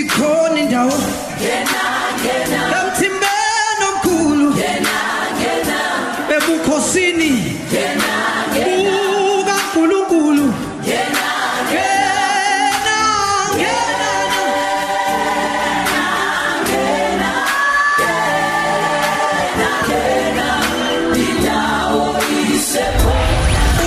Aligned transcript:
ikhona 0.00 0.58
indawo 0.60 0.96
emthimbeni 2.78 3.84
omkhulu 3.90 4.48
ebukhosini. 6.36 7.32
Buka 8.54 9.54
nkulunkulu 9.62 10.46
ngena 10.82 11.26
ngena 11.70 12.96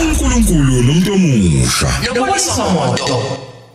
uNkulunkulu 0.01 0.73
nomuntu 0.83 1.13
omusha. 1.13 1.89
Nokwesimoto 2.15 3.17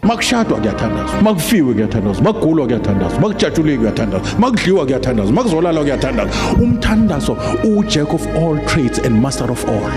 makushadwa 0.05 0.59
kuyathandazwa 0.59 1.23
makufiwe 1.23 1.75
kuyathandazwa 1.75 2.23
makugulwa 2.23 2.67
kuyathandazwa 2.67 3.21
makujatshulwe 3.21 3.77
kuyathandazwa 3.77 4.29
makudliwa 4.39 4.85
kuyathandazwa 4.85 5.33
makuzolala 5.33 5.81
kuyathandazwa 5.81 6.35
umthandazo 6.63 7.37
ujack 7.77 8.15
of 8.15 8.27
all 8.37 8.67
trades 8.67 8.99
and 9.07 9.23
master 9.23 9.51
of 9.53 9.65
all 9.69 9.93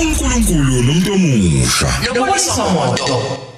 uNkulunkulu 0.00 0.82
nomuntu 0.82 1.12
omusha 1.12 1.86
nokwesimoto 2.14 3.49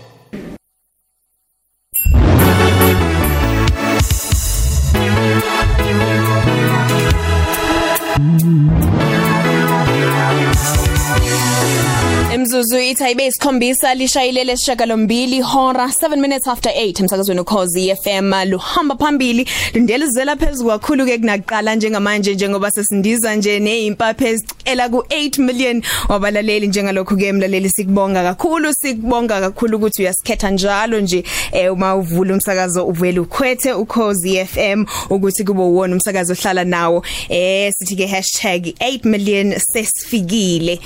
Imzuzu 12.93 13.05
ithayibe 13.05 13.27
isikhombisa 13.27 13.95
lishayilele 13.95 14.57
sishagalombili 14.57 15.41
hora 15.41 15.87
7 15.87 16.17
minutes 16.17 16.49
after 16.49 16.73
8 16.73 17.01
emsakazweni 17.01 17.41
ukhozi 17.41 17.95
FM 17.97 18.33
luhamba 18.51 18.97
phambili 18.97 19.49
lindelizela 19.75 20.37
phezulu 20.37 20.71
kakhulu 20.71 21.07
ke 21.07 21.19
kunaqala 21.19 21.75
njengamanje 21.75 22.35
njengoba 22.35 22.71
sesindiza 22.71 23.35
nje 23.35 23.59
nezimpaphe 23.61 24.29
ezicela 24.29 24.89
ku 24.89 24.97
8 24.97 25.43
million 25.43 25.83
wabalaleli. 26.09 26.67
Njengalokho 26.67 27.17
ke 27.17 27.27
emlaleli 27.27 27.71
sikubonga 27.71 28.23
kakhulu 28.23 28.75
sikubonga 28.75 29.41
kakhulu 29.41 29.77
ukuthi 29.77 30.03
uyasikhetha 30.03 30.51
njalo 30.51 31.01
nje 31.01 31.25
eh, 31.53 31.73
uma 31.73 31.97
uvula 31.97 32.35
umsakazo 32.35 32.87
uvele 32.87 33.21
ukhwethe 33.21 33.73
ukhozi 33.73 34.45
FM 34.45 34.85
ukuthi 35.11 35.45
kube 35.45 35.63
uwona 35.63 35.95
umsakazo 35.95 36.33
ohlala 36.33 36.65
nawo. 36.65 37.05
Eh 37.29 37.73
sithi 37.79 37.97
ke 37.97 38.07
#8 38.07 39.09
million 39.09 39.55
sesifikile. 39.59 40.81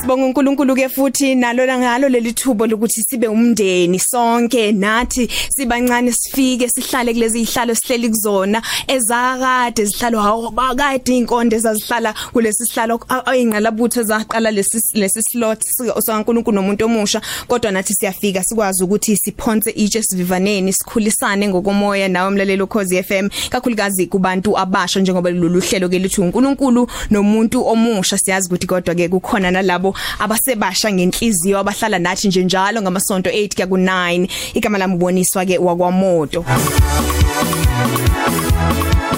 Sibonga 0.00 0.24
uNkulunkulu 0.26 0.74
ke 0.74 0.88
futhi 0.88 1.34
nalo 1.34 1.62
ngalo 1.66 2.08
leli 2.08 2.32
thubo 2.32 2.66
lokuthi 2.66 3.02
sibe 3.02 3.28
umndeni 3.28 3.98
sonke 3.98 4.72
nathi 4.72 5.28
sibancane 5.50 6.10
sifike 6.12 6.68
sihlale 6.68 7.12
kulezi 7.12 7.42
ihlalo 7.42 7.74
sihleli 7.74 8.08
kuzona 8.08 8.62
ezakade 8.88 9.84
zihlalo 9.84 10.20
hawo 10.20 10.50
bakade 10.50 11.16
inkonde 11.16 11.56
ezazihlala 11.56 12.14
kulesi 12.32 12.66
sihlalo 12.66 13.00
ayingqalabutho 13.26 14.00
ezaqala 14.00 14.50
lesi 14.50 14.80
lesi 14.94 15.22
slot 15.22 15.64
soNkulunkulu 16.00 16.54
nomuntu 16.54 16.84
omusha. 16.84 17.20
Kodwa 17.46 17.70
nathi 17.70 17.92
siyafika 17.92 18.42
sikwazi 18.42 18.84
ukuthi 18.84 19.16
siphonse 19.16 19.70
itshe 19.70 20.02
sivivaneni 20.02 20.72
sikhulisane 20.72 21.48
ngokomoya 21.48 22.08
nawe 22.08 22.28
umlaleli 22.28 22.62
ukhozi 22.62 23.02
FM 23.02 23.28
kakhulukazi 23.50 24.06
kubantu 24.06 24.58
abasha 24.58 25.00
njengoba 25.00 25.30
lolu 25.30 25.60
hlelo 25.60 25.88
ke 25.88 25.98
lithi 25.98 26.20
uNkulunkulu 26.20 26.88
nomuntu 27.10 27.66
omusha. 27.66 28.18
Siyazi 28.18 28.48
ukuthi 28.48 28.66
kodwa 28.66 28.94
ke 28.94 29.08
kukhona 29.08 29.50
nalabo 29.50 29.89
abasebasha 30.18 30.92
ngenhliziyo 30.92 31.58
abahlala 31.58 31.98
nathi 31.98 32.28
nje 32.28 32.44
njalo 32.44 32.82
ngamasonto 32.82 33.30
8 33.30 33.54
kuya 33.54 33.66
ku9 33.66 34.28
igama 34.54 34.78
lami 34.78 34.94
uboniswa 34.94 35.44
ke 35.44 35.58
wakwamoto 35.58 36.44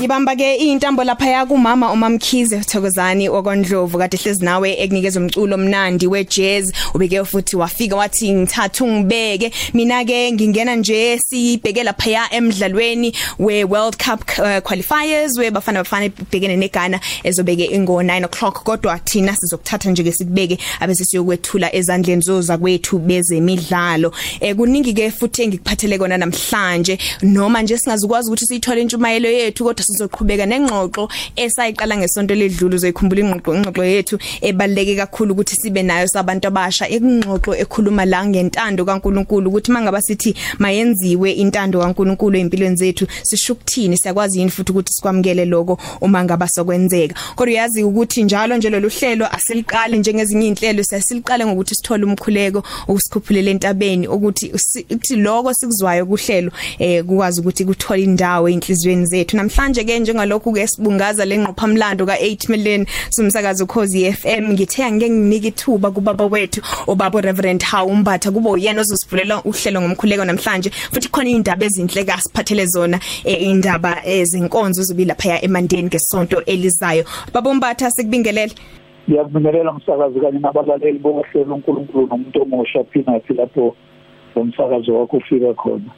Ngibamba 0.03 0.36
ke 0.36 0.56
intambo 0.56 1.05
lapha 1.05 1.27
ya 1.27 1.47
kumama 1.47 1.92
uMamkhize 1.92 2.61
Thokozani 2.61 3.28
okondlovu 3.28 3.98
kade 3.98 4.17
hlezi 4.17 4.45
nawe 4.45 4.74
ekunikeza 4.83 5.20
umculo 5.20 5.55
omnandi 5.55 6.07
wejazz. 6.07 6.73
Ubeke 6.95 7.24
futhi 7.24 7.57
wafika 7.57 7.96
wathi 7.96 8.33
ngithatha 8.33 8.85
ungibeke 8.85 9.52
mina 9.74 10.05
ke 10.05 10.33
ngingena 10.33 10.77
nje 10.77 11.18
sibheke 11.18 11.85
lapha 11.85 12.11
ya 12.11 12.35
emidlalweni 12.35 13.14
we 13.39 13.62
World 13.64 13.96
Cup 13.96 14.24
uh, 14.39 14.58
qualifiers 14.58 15.39
we 15.39 15.51
bafana 15.51 15.85
bafana 15.85 16.08
bhekene 16.08 16.57
neGhana 16.57 17.01
ezobeke 17.23 17.64
ingo 17.70 18.02
9 18.02 18.24
o'clock. 18.24 18.64
Kodwa 18.64 18.98
thina 18.98 19.36
sizokuthatha 19.36 19.91
nje 19.91 20.02
ke 20.02 20.12
sikubeke 20.12 20.58
abese 20.80 21.05
siyokwethula 21.05 21.74
ezandleni 21.74 22.23
zoza 22.23 22.58
kwethu 22.58 22.98
bezemidlalo. 22.98 24.12
Eh 24.41 24.57
kuningi 24.57 24.95
ke 24.95 25.11
futhi 25.11 25.42
engikuphathele 25.42 25.98
kona 25.98 26.18
namhlanje. 26.18 26.98
Noma 27.23 27.62
nje 27.62 27.79
singazukwazi 27.79 28.29
ukuthi 28.29 28.46
siyithole 28.46 28.83
intshumayelo 28.83 29.29
yethu 29.29 29.64
kodwa 29.64 29.92
sizoqhubeka 29.92 30.47
nengxoxo 30.47 31.08
esayiqala 31.36 31.97
ngesonto 31.97 32.35
ledlulu 32.35 32.77
zoyikhumbula 32.79 33.20
ingxoxo 33.20 33.55
ingxoxo 33.55 33.85
yethu 33.85 34.19
ebaleke 34.41 34.97
kakhulu 34.97 35.33
ukuthi 35.33 35.57
sibe 35.57 35.83
nayo 35.83 36.07
sabantu 36.08 36.48
abasha. 36.48 36.89
Ingxoxo 36.89 37.55
ekhuluma 37.55 38.05
la 38.05 38.27
ngentando 38.27 38.85
kaNkuluNkulu 38.85 39.51
ukuthi 39.51 39.73
mangaba 39.73 40.01
sithi 40.03 40.35
mayenziwe 40.58 41.33
intando 41.33 41.80
kaNkuluNkulu 41.80 42.39
empilweni 42.39 42.77
zethu 42.77 43.07
sishukuthini 43.23 43.97
siyakwazi 43.97 44.39
yini 44.39 44.51
futhi 44.51 44.73
ukuthi 44.73 44.92
sikwamukele 44.92 45.45
lokho 45.45 45.79
uma 46.01 46.24
ngaba 46.24 46.48
sokwenzeka? 46.48 47.14
Kodwa 47.36 47.53
uyazi 47.53 47.85
ukuthi 47.85 48.24
njalo 48.24 48.57
nje 48.57 48.70
lolu 48.70 48.89
hlelo 48.89 49.27
asiliqali 49.35 49.98
njengezinye 49.98 50.47
inhlelo 50.47 50.85
siyasiliqala 50.85 51.47
ngokuthi 51.47 51.74
sithole 51.74 52.05
umkhuleko 52.05 52.63
ukusikhuphulele 52.89 53.51
entabeni 53.51 54.09
ukuthi 54.09 54.53
ukuthi 54.53 55.17
lokho 55.17 55.55
sikuzwayo 55.55 56.07
kuhlelo 56.07 56.51
eh 56.79 57.05
kukwazi 57.05 57.41
ukuthi 57.41 57.64
kuthole 57.64 58.03
indawo 58.03 58.48
enhlizweni 58.48 59.07
zethu. 59.07 59.36
Namhlanje 59.36 59.81
ke 59.84 59.98
njengalokhu 59.98 60.52
ke 60.52 60.66
sibungaza 60.66 61.24
lengqophamlando 61.24 62.04
ka8 62.04 62.50
million 62.50 62.86
sumsakazo 63.10 63.64
ukhozi 63.64 64.12
FM 64.12 64.52
ngithe 64.52 64.84
angeke 64.84 65.10
nginike 65.10 65.48
ithuba 65.48 65.90
kubaba 65.90 66.24
wethu 66.26 66.60
obaba 66.86 67.20
Reverend 67.20 67.62
Hawumbatha. 67.62 68.30
Kube 68.30 68.50
uyena 68.50 68.80
ozosivulela 68.80 69.42
uhlelo 69.44 69.80
ngomkhuleko 69.80 70.24
namhlanje 70.24 70.70
futhi 70.70 71.08
khona 71.08 71.30
indaba 71.30 71.66
ezinhle 71.66 72.04
kasiphathele 72.04 72.66
zona 72.66 73.00
eh, 73.24 73.42
indaba 73.42 74.02
ezinkonzo 74.04 74.82
zobila 74.82 75.12
lapha 75.12 75.42
emandeni 75.42 75.88
ngesonto 75.88 76.42
elizayo. 76.44 77.04
Baba 77.32 77.50
Umbatha 77.50 77.90
sikubingelele. 77.90 78.54
Ngiyakubingelela 79.08 79.72
umsakazi 79.72 80.20
kanye 80.20 80.38
nabalaleli 80.38 80.98
bokuhlela 80.98 81.54
uNkulunkulu 81.54 82.06
nomuntu 82.06 82.42
omusha 82.42 82.84
phinathi 82.84 83.34
lapho 83.34 83.76
umsakazo 84.36 84.94
wakho 84.94 85.16
ufika 85.16 85.54
khona. 85.54 85.90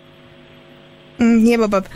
Mm 1.18 1.46
yebo 1.46 1.68
baba. 1.68 1.88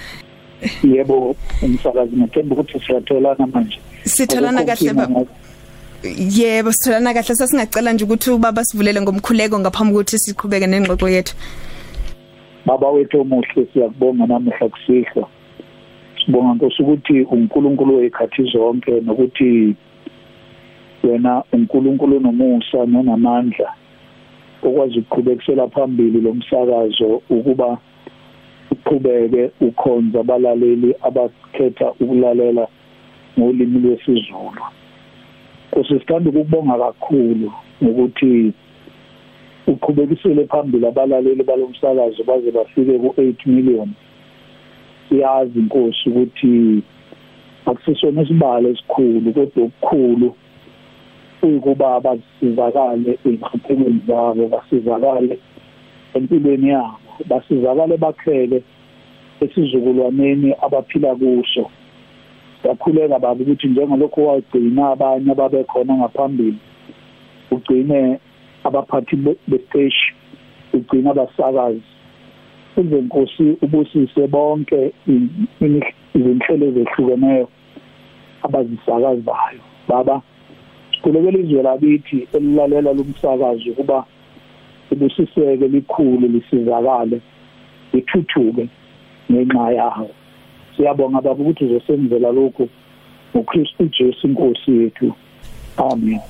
Yebo 0.82 1.36
umsakazi 1.62 2.16
ngithemba 2.16 2.54
ukuthi 2.54 2.80
siyatholana 2.86 3.46
manje. 3.46 3.78
Sitholana 4.04 4.64
kahle 4.64 4.92
baba 4.92 5.24
Yebo 6.02 6.72
sitholana 6.72 7.14
kahle. 7.14 7.34
Sasingacela 7.34 7.92
nje 7.92 8.04
ukuthi 8.04 8.30
ubaba 8.30 8.64
sivulele 8.64 9.00
ngomkhuleko 9.00 9.58
ngaphambi 9.58 9.92
kokuthi 9.94 10.18
siqhubeke 10.18 10.66
nengxoxo 10.66 11.08
yethu. 11.08 11.34
Baba 12.66 12.90
wethu 12.90 13.20
omuhle 13.20 13.66
siyakubonga 13.72 14.26
namuhla 14.26 14.68
kusihla 14.68 15.26
sibonga 16.28 16.54
nkosi 16.54 16.82
ukuthi 16.82 17.22
uNkulunkulu 17.22 17.96
wekhathi 17.96 18.42
zonke 18.52 19.00
nokuthi 19.00 19.74
wena 21.02 21.42
uNkulunkulu 21.52 22.20
nomusa 22.20 22.86
nonamandla 22.86 23.72
okwazi 24.62 24.98
ukuqhubekisela 24.98 25.68
phambili 25.68 26.20
lo 26.20 26.34
msakazo 26.34 27.22
ukuba 27.30 27.78
uqhubeke 28.88 29.50
ukhonza 29.60 30.20
abalaleli 30.20 30.94
abakhetha 31.02 31.92
ukulalela 32.00 32.66
ngolimi 33.38 33.78
lwesiZulu. 33.80 34.62
Kusithanda 35.70 36.30
ukubonga 36.30 36.78
kakhulu 36.78 37.52
ngokuthi 37.82 38.52
uqhubekisele 39.66 40.46
phambili 40.46 40.86
abalaleli 40.86 41.42
balomsakazo 41.44 42.24
baze 42.24 42.50
bafike 42.50 42.98
ku8 42.98 43.46
million. 43.46 43.90
Siyazi 45.08 45.58
inkosi 45.58 46.08
ukuthi 46.08 46.82
akusisona 47.66 48.22
isibalo 48.22 48.68
esikhulu 48.68 49.32
kodwa 49.32 49.64
okukhulu 49.64 50.34
uyikuba 51.42 52.00
basizakale 52.00 53.18
ezihluphekweni 53.26 54.00
zabo 54.06 54.48
basizakale 54.48 55.38
empilweni 56.14 56.68
yabo 56.68 56.98
basizakale 57.28 57.96
bakhele 57.96 58.62
esizukulwaneni 59.40 60.54
abaphila 60.62 61.14
kuso. 61.14 61.70
Yakhuleka 62.64 63.18
baba 63.18 63.42
ukuthi 63.42 63.68
njengalokho 63.68 64.20
wagcina 64.26 64.88
abanye 64.90 65.30
ababekhona 65.32 65.94
ngaphambili 65.96 66.58
ugcine 67.50 68.18
abaphathi 68.64 69.16
besiteshi 69.48 70.14
ugcina 70.74 71.10
abasakazi. 71.10 71.82
Izenkosi 72.76 73.56
ubusise 73.62 74.26
bonke 74.26 74.92
izinhlelo 76.14 76.66
ezehlukeneyo 76.66 77.48
abazisakazayo. 78.42 79.62
Baba 79.88 80.22
sikhulekela 80.92 81.38
izwe 81.38 81.62
lakithi 81.62 82.28
elilalela 82.32 82.92
lumsakazo 82.92 83.72
kuba 83.76 84.04
ibusiseke 84.92 85.68
likhulu 85.68 86.28
lisizakale 86.28 87.20
ithuthuke 87.92 88.68
ngenxa 89.30 89.70
yawo. 89.72 90.10
Siyabonga 90.76 91.20
baba 91.20 91.42
ukuthi 91.42 91.64
uzosenzela 91.64 92.32
lokhu 92.32 92.68
uKristu 93.34 93.88
Jesu 93.98 94.26
inkosi 94.26 94.70
yethu. 94.70 95.12
Amen. 95.76 96.20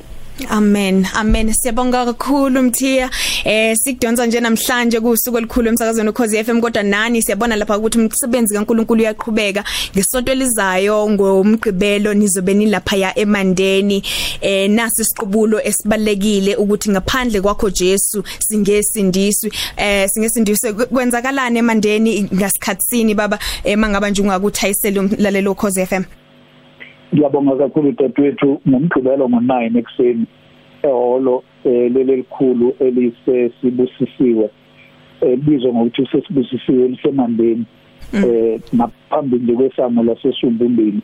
Amen. 0.47 1.07
Amen. 1.15 1.53
Siyabonga 1.55 2.05
kakhulu 2.05 2.63
Mthiya. 2.63 3.11
Eh 3.45 3.77
sikudonsa 3.77 4.27
nje 4.27 4.41
namhlanje 4.41 5.01
kusuku 5.01 5.39
elikhulu 5.39 5.69
emsakazweni 5.69 6.11
ukhozi 6.11 6.45
FM 6.45 6.61
kodwa 6.61 6.83
nani 6.83 7.23
siyabona 7.23 7.57
lapha 7.57 7.79
ukuthi 7.79 7.99
umsebenzi 7.99 8.55
kaNkuluNkulu 8.55 9.03
uyaqhubeka. 9.03 9.65
Ngesonto 9.97 10.33
elizayo 10.33 11.11
ngomgqibelo 11.11 12.15
nizobe 12.15 12.55
nilapha 12.55 12.97
ya 12.97 13.19
emandeni. 13.19 14.03
Eh 14.41 14.71
nasi 14.71 15.05
siqubulo 15.05 15.61
esibalekile 15.61 16.57
ukuthi 16.57 16.91
ngaphandle 16.91 17.41
kwakho 17.41 17.71
Jesu 17.71 18.23
singesindiswi. 18.39 19.53
Eh 19.77 20.09
singesindiswe 20.09 20.73
kwenzakalana 20.73 21.59
emandeni 21.59 22.29
ngasikhatsini 22.35 23.15
baba 23.15 23.39
emangaba 23.65 24.11
nje 24.11 24.23
ungakuthayisela 24.23 25.01
umlalelo 25.01 25.53
ukhozi 25.53 25.87
FM. 25.87 26.05
Ngiyabonga 27.13 27.57
kakhulu 27.57 27.93
dadewethu 27.93 28.61
ngomgqibelo 28.69 29.25
ngo9 29.29 29.79
ekseni 29.79 30.27
ehholo 30.83 31.43
eh, 31.65 31.93
leli 31.93 32.17
likhulu 32.17 32.75
elisesibusisiwe 32.81 34.51
elibizwa 35.21 35.73
ngokuthi 35.73 36.03
usesibusisiwe 36.03 36.89
lisemandeni 36.89 37.65
eh 38.13 38.61
ngaphambili 38.75 39.43
nje 39.43 39.53
kwesango 39.53 40.03
lasesumbumbili 40.03 41.01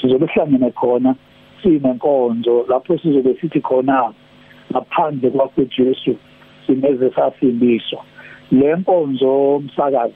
sizobe 0.00 0.26
sihlangene 0.28 0.70
khona 0.70 1.14
sinenkonzo 1.62 2.66
lapho 2.68 2.98
sizobe 2.98 3.36
sithi 3.40 3.60
khona 3.60 4.12
ngaphandle 4.72 5.30
kwakho 5.30 5.62
Jesu 5.64 6.16
sineze 6.66 7.10
sasindiswa 7.10 8.04
le 8.52 8.76
nkonzo 8.76 9.56
umsakazi 9.56 10.14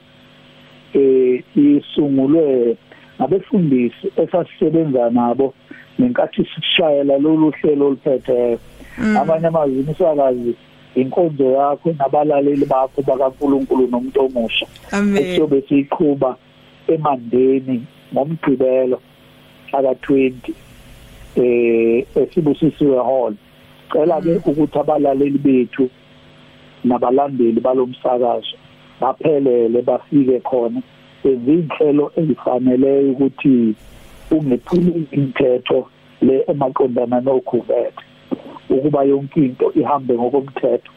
eh 0.94 1.43
isungulwe 1.56 2.76
abefundisi 3.20 4.12
esasisebenza 4.17 5.11
nabo 5.11 5.55
nenkathi 5.99 6.46
sishayela 6.55 7.19
lolu 7.19 7.50
hlelo 7.50 7.87
oluphethe. 7.87 8.58
Abanye 9.20 9.46
amazwi 9.46 9.81
umsakazi 9.81 10.55
inkonzo 10.94 11.44
yakho 11.44 11.93
nabalaleli 11.99 12.67
bakho 12.67 13.02
bakaNkuluNkulu 13.02 13.87
nomuntu 13.87 14.20
omusha. 14.20 14.67
Esiyobe 15.19 15.62
siyiqhuba 15.69 16.37
emandeni 16.88 17.84
ngomgqibelo 18.12 18.99
aka 19.73 19.93
20 19.93 20.52
eh 21.37 22.06
esibusisiwe 22.16 22.99
hall. 22.99 23.34
Cela 23.93 24.20
ke 24.20 24.40
ukuthi 24.50 24.78
abalaleli 24.78 25.38
bethu 25.38 25.90
nabalandeli 26.84 27.61
balomsakazo 27.61 28.56
baphelele 29.00 29.82
bafike 29.82 30.40
khona. 30.40 30.82
Ezinhlelo 31.25 32.12
ezifaneleyo 32.17 33.12
ukuthi 33.12 33.75
ungephuli 34.31 35.06
imithetho 35.12 35.88
le 36.22 36.44
emaqondana 36.50 37.20
nokhuvethe 37.20 38.05
ukuba 38.70 39.02
yonke 39.05 39.40
into 39.40 39.72
ihambe 39.75 40.14
ngokomthetho. 40.14 40.93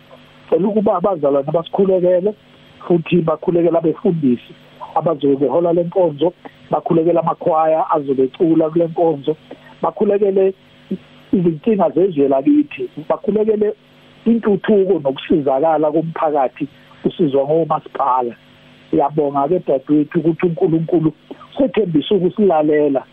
Cela 0.50 0.68
ukuba 0.68 0.96
abazalwane 0.96 1.52
basikhulekele 1.52 2.34
futhi 2.88 3.22
bakhulekela 3.22 3.80
abefundisi 3.80 4.54
abazobe 4.96 5.36
behola 5.36 5.74
lenkonzo 5.74 6.34
bakhulekela 6.72 7.20
amakhwaya 7.22 7.90
azobecula 7.96 8.70
kule 8.70 8.86
nkonzo 8.88 9.36
bakhulekele 9.82 10.54
izinkinga 11.34 11.90
zezwe 11.90 12.28
lakithi 12.28 12.90
bakhulekele 13.10 13.74
intuthuko 14.26 15.00
nokusizakala 15.00 15.92
komphakathi 15.92 16.68
usizwa 17.06 17.44
ngomasipala. 17.46 18.36
Siyabonga 18.94 19.48
ke 19.48 19.60
dadewethu 19.68 20.20
ukuthi 20.20 20.46
uNkulunkulu 20.46 21.14
sethembisa 21.58 22.16
ukusilalela 22.16 23.04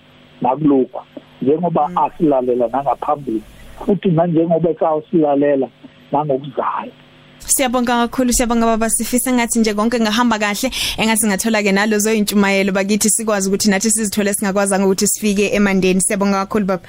nakulokho 0.40 1.04
njengoba 1.42 1.90
asilalela 1.96 2.68
nangaphambili 2.68 3.42
futhi 3.86 4.08
nanjengoba 4.08 4.70
esawusilalela 4.70 5.68
nangokuzayo 6.12 6.92
Siyabonga 7.38 8.06
kakhulu 8.06 8.32
siyabonga 8.32 8.66
baba 8.66 8.90
sifisa 8.90 9.32
ngathi 9.32 9.58
nje 9.58 9.74
konke 9.74 10.00
ngahamba 10.00 10.38
kahle. 10.38 10.70
Engathi 10.98 11.26
ngathola 11.26 11.62
ke 11.62 11.72
nalozo 11.72 12.12
intshumayelo 12.12 12.72
bakithi 12.72 13.10
sikwazi 13.10 13.48
ukuthi 13.48 13.70
nathi 13.70 13.90
sizithole 13.90 14.34
singakwazanga 14.34 14.84
ukuthi 14.84 15.06
sifike 15.06 15.48
emandeni. 15.56 16.00
Siyabonga 16.00 16.44
kakhulu 16.44 16.66
baba. 16.66 16.82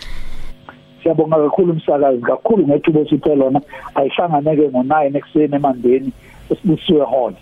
Siyabonga 1.04 1.38
kakhulu 1.38 1.72
umsakazi 1.74 2.22
kakhulu 2.22 2.68
ngethuba 2.68 3.00
osithe 3.00 3.36
lona. 3.36 3.62
Ayihlanganeke 3.96 4.68
ngo9 4.68 5.18
ekseni 5.18 5.56
emandeni 5.56 6.12
esibusiwe 6.50 7.06
hall. 7.06 7.34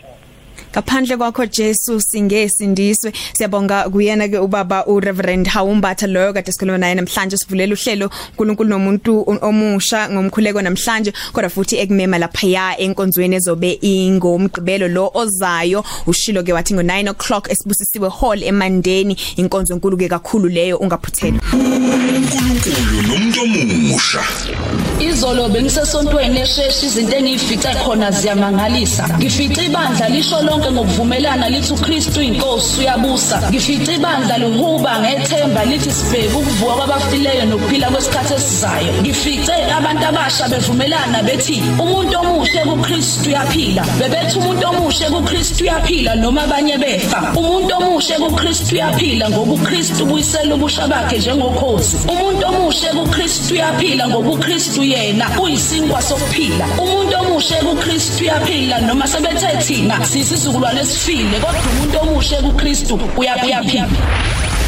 Kaphandle 0.72 1.18
kwakho 1.18 1.46
Jesu 1.46 2.02
singesindiswe 2.02 3.14
siyabonga 3.34 3.90
kuyena 3.90 4.28
ke 4.28 4.38
ubaba 4.38 4.86
uReverend 4.86 5.48
Hawumbatha 5.48 6.08
loyo 6.08 6.34
kade 6.34 6.52
sikhuluma 6.52 6.78
naye 6.78 6.96
namhlanje 6.96 7.38
sivulela 7.38 7.74
uhlelo 7.74 8.10
uNkulunkulu 8.38 8.70
nomuntu 8.70 9.26
omusha 9.42 10.10
ngomkhuleko 10.10 10.62
namhlanje 10.62 11.14
kodwa 11.34 11.50
futhi 11.50 11.78
ekumema 11.78 12.18
lapha 12.18 12.48
ya 12.48 12.80
enkonzweni 12.80 13.36
ezobe 13.36 13.80
ingomgqibelo 13.82 14.88
lo 14.88 15.12
ozayo. 15.14 15.84
Ushilo 16.08 16.44
ke 16.44 16.54
wathi 16.54 16.74
ngo9 16.74 17.10
o'clock 17.10 17.52
esibusisiwe 17.52 18.10
hall 18.10 18.44
emandeni 18.44 19.18
inkonzo 19.36 19.74
enkulu 19.74 19.98
ke 19.98 20.08
kakhulu 20.08 20.50
leyo 20.50 20.78
ungaphuthelwa 20.78 21.42
uNkulunkulu 23.42 23.56
nomuntu 23.56 23.74
omusha 23.76 24.24
Izolo 25.00 25.48
bengisesontweni 25.50 26.40
esheshi 26.42 26.86
izinto 26.86 27.16
engiyifice 27.16 27.72
khona 27.84 28.12
ziyamangalisa. 28.12 29.04
Ngifice 29.18 29.66
ibandla 29.66 30.10
lisho 30.10 30.42
lonke 30.42 30.72
ngokuvumelana 30.72 31.50
lithi 31.50 31.74
uKristu 31.74 32.22
inkosi 32.22 32.80
uyabusa. 32.80 33.38
Ngifice 33.50 33.96
ibandla 33.96 34.38
lihuba 34.38 35.00
ngethemba 35.00 35.66
lithi 35.66 35.92
sibheke 35.92 36.36
ukuvuka 36.40 36.74
kwabafileyo 36.74 37.46
nokuphila 37.46 37.88
kwesikhathi 37.92 38.34
esizayo. 38.34 38.92
Ngifice 39.02 39.54
abantu 39.78 40.06
abasha 40.10 40.50
bevumelana 40.52 41.24
bethi 41.24 41.64
umuntu 41.84 42.18
omuhle 42.22 42.62
kuKristu 42.70 43.30
uyaphila. 43.30 43.84
Bebethi 44.00 44.38
umuntu 44.40 44.68
omuhle 44.68 45.06
kuKristu 45.14 45.64
uyaphila 45.64 46.16
noma 46.16 46.44
abanye 46.44 46.78
befa. 46.78 47.20
Umuntu 47.40 47.72
omuhle 47.78 48.16
kuKristu 48.24 48.76
uyaphila 48.76 49.30
ngoba 49.30 49.54
uKristu 49.54 50.04
ubuyisela 50.04 50.56
ubusha 50.56 50.88
bakhe 50.88 51.18
njengokhozi. 51.18 51.98
Umuntu 52.12 52.44
omuhle 52.48 52.90
kuKristu 52.98 53.29
uyaphila 53.52 54.08
ngoba 54.08 54.30
uKristu 54.30 54.84
yena 54.84 55.30
uyisinkwa 55.42 56.02
sokuphila. 56.02 56.66
Umuntu 56.78 57.16
omushe 57.22 57.56
kuKristu 57.56 58.24
uyaphila 58.24 58.80
noma 58.82 59.08
sebethe 59.08 59.58
thina 59.66 60.06
sisizukulwane 60.06 60.82
esifile 60.82 61.40
kodwa 61.40 61.62
umuntu 61.72 62.00
omushe 62.00 62.36
kuKristu 62.36 63.00
uyaphila. 63.18 63.88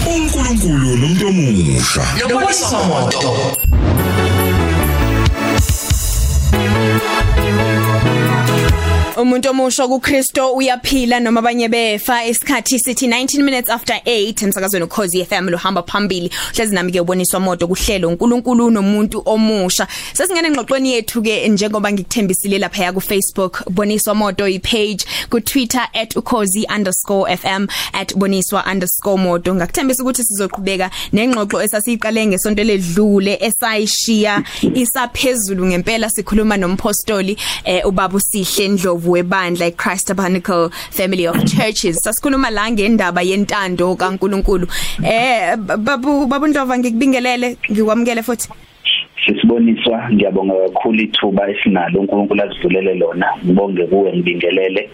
uNkulunkulu 0.05 0.97
nomuntu 0.97 1.27
omusha. 1.27 2.03
Lokwesa 2.29 2.77
moto. 2.83 3.31
Umuntu 9.21 9.49
omusha 9.49 9.87
kuKristo 9.87 10.53
uyaphila 10.53 11.19
noma 11.19 11.39
abanye 11.39 11.69
befa 11.69 12.25
isikhathi 12.25 12.79
sithi 12.79 13.07
19 13.07 13.43
minutes 13.43 13.69
after 13.69 13.95
8 14.05 14.43
emsakazweni 14.43 14.85
ukhozi 14.85 15.25
FM 15.25 15.49
lohamba 15.49 15.83
phambili. 15.83 16.31
Hlezi 16.55 16.75
nami 16.75 16.91
ke 16.91 16.99
uboniswa 16.99 17.39
moto 17.39 17.67
kuhlelo 17.67 18.09
uNkulunkulu 18.09 18.71
nomuntu 18.71 19.21
omusha. 19.25 19.87
Sesingena 20.13 20.47
engxoxweni 20.47 20.93
yethu 20.93 21.21
ke 21.21 21.47
njengoba 21.49 21.91
ngikuthembisile 21.91 22.57
lapha 22.57 22.83
ya 22.83 22.93
ku 22.93 23.01
Facebook 23.01 23.69
boniswa 23.69 24.15
moto 24.15 24.47
ipage 24.47 25.05
ku 25.29 25.39
Twitter 25.41 25.87
@ukhozi_fm 26.15 27.67
@boniswa_moto 28.15 29.55
ngakuthembisa 29.55 30.03
ukuthi 30.03 30.23
sizoqhubeka 30.23 30.89
nengxoxo 31.13 31.61
esasiyiqale 31.61 32.25
ngesonto 32.25 32.63
ledlule 32.63 33.37
esayishiya 33.41 34.43
isaphezulu 34.75 35.65
ngempela 35.65 36.09
sikhuluma 36.09 36.57
nompostoli 36.57 37.37
eh, 37.65 37.85
ubaba 37.85 38.17
usihle 38.17 38.67
Ndlovu. 38.67 39.10
Webandla 39.11 39.65
eChrist 39.67 40.07
Tabernacle 40.07 40.69
Family 40.91 41.27
of 41.27 41.37
Churches. 41.45 42.01
Sasikhuluma 42.03 42.49
la 42.49 42.71
ngendaba 42.71 43.21
yentando 43.21 43.95
kaNkuluNkulu. 43.95 44.67
Eh 45.03 45.55
babu 45.57 46.27
babu 46.27 46.47
Ndlovu 46.47 46.77
ngikubingelele 46.77 47.57
ngikwamukele 47.71 48.23
futhi. 48.23 48.49
Sisiboniswa 49.25 50.11
ngiyabonga 50.11 50.53
kakhulu 50.53 51.01
ithuba 51.01 51.49
esinalo 51.49 51.99
uNkulunkulu 51.99 52.43
asivulele 52.43 52.95
lona 52.95 53.27
ngibonge 53.45 53.85
kuwe 53.87 54.13
ngibingelele. 54.13 54.89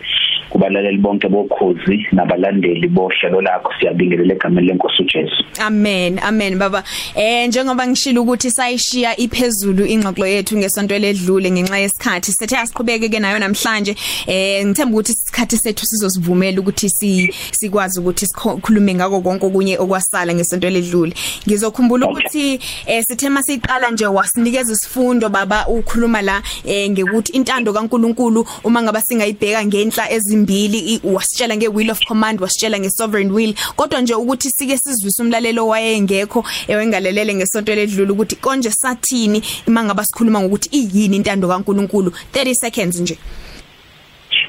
Kubalaleli 0.49 0.97
bonke 0.97 1.27
bokhozi 1.27 2.07
nabalandeli 2.11 2.87
bohlelo 2.87 3.41
lakho. 3.41 3.71
Siyabingelela 3.79 4.33
egameni 4.33 4.67
lenkosi 4.67 5.03
uJesu. 5.03 5.45
Amen 5.59 6.19
amen 6.19 6.57
baba. 6.57 6.83
Eh 7.15 7.47
njengoba 7.47 7.87
ngishilo 7.87 8.21
ukuthi 8.21 8.51
sayishiya 8.51 9.17
iphezulu 9.17 9.85
ingxoxo 9.85 10.27
yethu 10.27 10.57
ngesonto 10.57 10.97
ledlule 10.97 11.51
ngenxa 11.51 11.77
yesikhathi 11.77 12.31
sethe 12.31 12.57
asiqhubeke 12.57 13.09
ke 13.09 13.19
nayo 13.19 13.39
namhlanje. 13.39 13.95
Eh 14.27 14.65
ngithemba 14.65 14.93
ukuthi 14.93 15.11
isikhathi 15.11 15.57
sethu 15.57 15.85
sizosivumela 15.85 16.59
ukuthi 16.61 16.89
si 16.89 17.33
sikwazi 17.51 17.99
ukuthi 17.99 18.25
sikhulume 18.25 18.93
ngako 18.95 19.21
konke 19.21 19.45
okunye 19.45 19.77
okwasala 19.77 20.33
ngesonto 20.33 20.69
ledlule. 20.69 21.13
Ngizokhumbula 21.47 22.09
ukuthi 22.09 22.59
eh 22.87 23.03
sithe 23.03 23.29
masiqala 23.29 23.91
nje 23.91 24.05
wasinikeza 24.05 24.73
isifundo 24.73 25.29
baba 25.29 25.67
ukhuluma 25.67 26.21
la 26.21 26.41
eh 26.65 26.89
ngekuthi 26.89 27.31
intando 27.31 27.73
kaNkuluNkulu 27.73 28.45
uma 28.63 28.81
ngaba 28.81 29.01
singayibheka 29.01 29.65
ngenhla 29.65 30.11
ezimbili 30.41 30.79
i- 30.79 31.01
wasitshela 31.03 31.55
ngewill 31.57 31.91
of 31.91 31.99
command 32.05 32.41
wasitshela 32.41 32.79
ngesovereign 32.79 33.31
will 33.31 33.53
kodwa 33.75 34.01
nje 34.01 34.13
ukuthi 34.13 34.49
sike 34.49 34.77
sizwise 34.77 35.21
umlalelo 35.23 35.67
wayengekho 35.67 36.45
ewengalelele 36.67 37.35
ngesonto 37.35 37.75
ledlule 37.75 38.11
ukuthi 38.11 38.35
konje 38.35 38.71
sathini 38.71 39.41
ima 39.67 39.83
ngaba 39.83 40.05
sikhuluma 40.05 40.41
ngokuthi 40.41 40.69
iyini 40.77 41.15
intando 41.15 41.47
kaNkuluNkulu 41.47 42.11
30 42.33 42.53
seconds 42.53 42.99
nje 43.01 43.17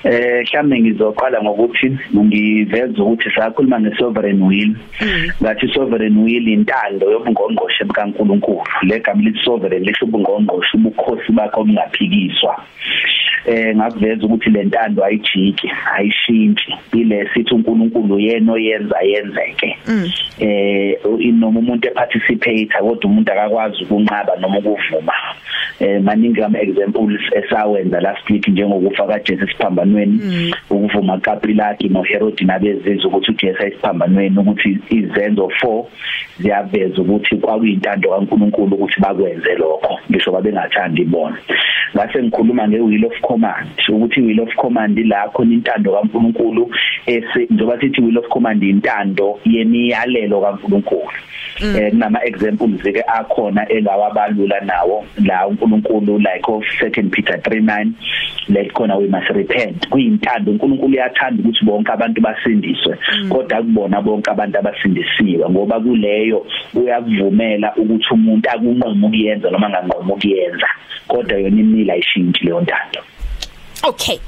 Eh 0.05 0.43
mhlambe 0.47 0.81
ngizoqala 0.81 1.43
ngokuthi 1.43 1.99
ngiveze 2.17 3.03
ukuthi 3.03 3.31
sakhuluma 3.37 3.81
ngesovereign 3.81 4.43
will. 4.43 4.77
Ngathi 5.43 5.69
sovereign 5.75 6.17
will 6.19 6.49
intando 6.49 7.11
yobungqongqoshe 7.11 7.85
bukaNkuluNkulu. 7.85 8.63
Legama 8.83 9.23
lithi 9.23 9.39
sovereign 9.45 9.85
lisho 9.85 10.05
ubungqongqoshe 10.07 10.77
ubukhosi 10.77 11.33
bakhe 11.33 11.61
obungaphikiswa. 11.61 12.65
Eh 13.49 13.77
ngakuveza 13.77 14.27
ukuthi 14.27 14.51
le 14.51 14.65
ntando 14.65 15.05
ayijiki, 15.05 15.71
ayishintshi. 15.97 16.75
Ile 16.93 17.29
sithi 17.35 17.55
uNkulunkulu 17.55 18.21
yena 18.21 18.53
oyenza 18.53 19.01
yenzeke. 19.03 19.79
Eh 20.41 20.99
inoma 21.19 21.59
umuntu 21.61 21.89
eparticipate 21.89 22.69
kodwa 22.79 23.11
umuntu 23.11 23.33
akakwazi 23.33 23.85
ukunqaba 23.85 24.37
noma 24.37 24.59
ukuvuma. 24.59 25.13
Eh 25.81 26.03
maningi 26.03 26.43
ama 26.43 26.61
examples 26.61 27.21
esawenza 27.33 28.01
last 28.01 28.31
week 28.31 28.49
njengokufa 28.49 29.07
kaJesu 29.07 29.45
esiphambanweni 29.45 30.55
ukuvuma 30.71 31.19
kaPilaki 31.19 31.89
noHerod 31.89 32.41
nabezizwe 32.41 33.07
ukuthi 33.07 33.31
uJesu 33.31 33.63
ayisiphambanweni 33.63 34.39
ukuthi 34.39 34.79
izenzo 34.91 35.51
4 35.63 35.85
ziyaveza 36.39 37.03
ukuthi 37.03 37.37
kwakuyintando 37.37 38.11
kaNkuluNkulu 38.11 38.75
ukuthi 38.77 39.01
bakwenze 39.01 39.55
lokho 39.55 39.99
ngisho 40.11 40.33
babengathandi 40.33 41.03
ibona 41.03 41.39
ngase 41.95 42.23
ngikhuluma 42.23 42.69
ngewill 42.69 43.05
of 43.05 43.21
command 43.39 43.69
ukuthi 43.89 44.21
iwill 44.21 44.41
of 44.41 44.55
command 44.57 44.99
la 44.99 45.29
khona 45.29 45.55
intando 45.55 45.93
kaNkuluNkulu 45.93 46.71
ese 47.07 47.47
njengoba 47.51 47.81
sithi 47.81 48.01
will 48.01 48.19
of 48.19 48.29
command 48.29 48.63
intando 48.63 49.41
yemiyalelo 49.45 50.41
kaNkuluNkulu. 50.41 51.11
Eh 51.61 51.91
kunama 51.91 52.25
examples 52.25 52.83
ke 52.83 53.03
akhona 53.07 53.67
engawabalula 53.73 54.61
nawo 54.61 55.05
la 55.25 55.47
uNkulunkulu 55.47 56.19
like 56.19 56.49
of 56.49 56.65
2 56.81 57.11
Peter 57.11 57.37
3:9 57.37 57.93
let 58.49 58.73
khona 58.73 58.99
we 58.99 59.09
must 59.09 59.31
repent. 59.31 59.89
Kuyintando 59.89 60.51
uNkulunkulu 60.51 60.93
uyathanda 60.93 61.43
ukuthi 61.43 61.65
bonke 61.65 61.93
abantu 61.93 62.21
basindiswe 62.21 62.99
kodwa 63.29 63.63
kubona 63.63 64.03
bonke 64.03 64.31
abantu 64.31 64.59
abasindisiwe 64.59 65.51
ngoba 65.51 65.81
kuleyo 65.81 66.47
uyakuvumela 66.75 67.75
ukuthi 67.77 68.15
umuntu 68.15 68.51
akunqomo 68.51 69.07
ukuyenza 69.07 69.51
noma 69.51 69.71
nganqomo 69.71 70.15
ukuyenza. 70.15 70.69
Kodwa 71.09 71.39
yona 71.39 71.61
imila 71.61 71.93
ayishintshi 71.95 72.45
leyo 72.45 72.61
ntando 72.61 73.01
Okay. 73.85 74.21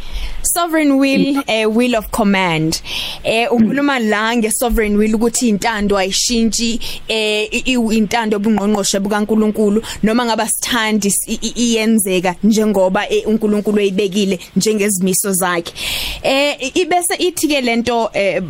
Sovereign 0.42 0.97
will 0.99 1.42
eh 1.49 1.66
will 1.66 1.95
of 1.97 2.11
command. 2.12 2.80
Eh 3.25 3.47
ukhuluma 3.50 3.99
la 3.99 4.35
nge 4.37 4.50
sovereign 4.52 4.97
will 4.97 5.14
ukuthi 5.14 5.49
intando 5.49 5.99
ayishintshi 5.99 6.80
eh 7.09 7.49
i- 7.52 7.97
intando 7.97 8.37
obungqongqoshe 8.38 9.00
bukaNkuluNkulu 9.00 9.83
noma 10.02 10.25
ngaba 10.25 10.49
sithandi 10.49 11.12
iyenzeka 11.57 12.35
njengoba 12.45 13.09
eh, 13.11 13.26
uNkulunkulu 13.28 13.80
eyibekile 13.80 14.38
njengezimiso 14.57 15.33
zakhe. 15.33 15.73
Eh 16.23 16.76
ibese 16.76 17.14
ithi 17.19 17.49
ke 17.49 17.61
lento 17.61 18.11
eh 18.14 18.40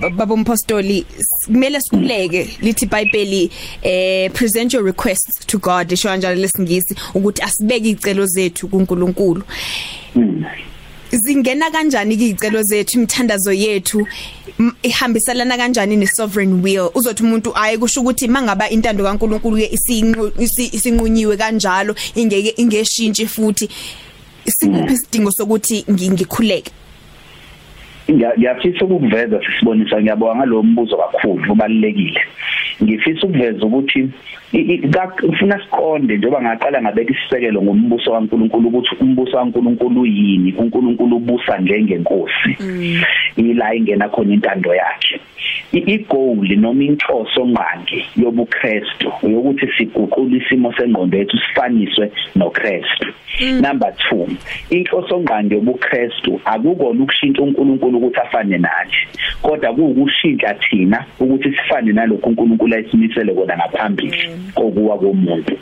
s- 1.19 1.47
kumele 1.47 1.81
sikuleke 1.81 2.49
lithi 2.63 2.85
iBhayibheli 2.85 3.51
eh 3.83 4.31
present 4.33 4.73
your 4.75 4.85
requests 4.85 5.47
to 5.47 5.59
God 5.59 5.91
isho 5.93 6.09
kanjalo 6.09 6.35
lesingisi 6.37 6.95
ukuthi 7.15 7.43
asibeke 7.43 7.89
izicelo 7.89 8.27
zethu 8.27 8.69
kuNkulunkulu. 8.69 9.43
Zingena 11.13 11.71
kanjani 11.71 12.15
izicelo 12.15 12.63
zethu 12.63 12.99
imithandazo 12.99 13.53
yethu? 13.53 14.07
M- 14.59 14.73
ihambiselana 14.83 15.57
kanjani 15.57 15.97
ne 15.97 16.07
sovereign 16.07 16.63
will? 16.63 16.91
Uzothi 16.95 17.23
umuntu 17.23 17.53
ayi 17.55 17.79
kusho 17.79 18.01
ukuthi 18.01 18.29
mangaba 18.29 18.69
intando 18.71 19.05
kaNkuluNkulu 19.05 19.57
ke 19.57 19.71
isinqu- 19.77 20.33
isi- 20.39 20.71
isinqunyiwe 20.77 21.37
kanjalo 21.37 21.95
ingeke 22.15 22.55
ingeshintshi 22.57 23.27
futhi 23.27 23.69
sikuphi 24.47 24.93
isidingo 24.93 25.31
sokuthi 25.31 25.85
ngi- 25.91 26.11
ngikhuleke? 26.11 26.71
Ngiya- 26.71 26.80
ngiyafisa 28.13 28.85
ukuveza 28.85 29.41
sisibonisa 29.47 30.01
ngiyabonga 30.03 30.37
ngalo 30.37 30.63
mbuzo 30.63 30.97
kakhulu 30.97 31.53
ubalekile 31.53 32.21
ngifisa 32.83 33.27
ukuveza 33.27 33.67
ukuthi 33.67 34.09
i- 34.53 34.59
i- 34.75 34.79
ka- 34.89 35.13
ufuna 35.29 35.61
siqonde 35.63 36.17
njengoba 36.17 36.43
ngaqala 36.43 36.83
ngabeka 36.83 37.13
isisekelo 37.13 37.63
ngombuso 37.63 38.13
kaNkuluNkulu 38.13 38.69
ukuthi 38.69 38.97
umbuso 39.01 39.37
kaNkuluNkulu 39.37 40.07
yini 40.07 40.53
uNkulunkulu 40.59 41.17
ubusa 41.17 41.59
njengenkosi. 41.59 42.51
Ila 43.37 43.75
ingena 43.75 44.09
khona 44.09 44.35
intando 44.35 44.75
yakhe. 44.75 45.17
I- 45.17 45.21
igoal 45.73 46.57
noma 46.59 46.85
inhloso 46.85 47.47
ngqangi 47.47 48.07
yobuKristu 48.17 49.09
ukuthi 49.23 49.67
siguqule 49.77 50.37
isimo 50.37 50.73
sengqondo 50.73 51.19
yethu 51.19 51.39
sifaniswe 51.39 52.13
noKristu 52.37 53.07
number 53.61 53.93
2 54.13 54.29
inhloso 54.71 55.21
ngqangi 55.21 55.55
yobuKristu 55.55 56.41
akukona 56.45 57.03
ukushintsha 57.03 57.43
uNkulunkulu 57.43 57.99
ukuthi 57.99 58.21
afane 58.21 58.59
nathi 58.59 59.09
kodwa 59.43 59.75
kuukushintsha 59.75 60.55
thina 60.55 61.05
ukuthi 61.21 61.53
sifane 61.53 61.93
nalokho 61.93 62.29
uNkulunkulu 62.29 62.75
ayisimisele 62.75 63.35
kona 63.35 63.57
ngaphambili 63.57 64.31
kokuwa 64.55 64.99
komuntu. 64.99 65.59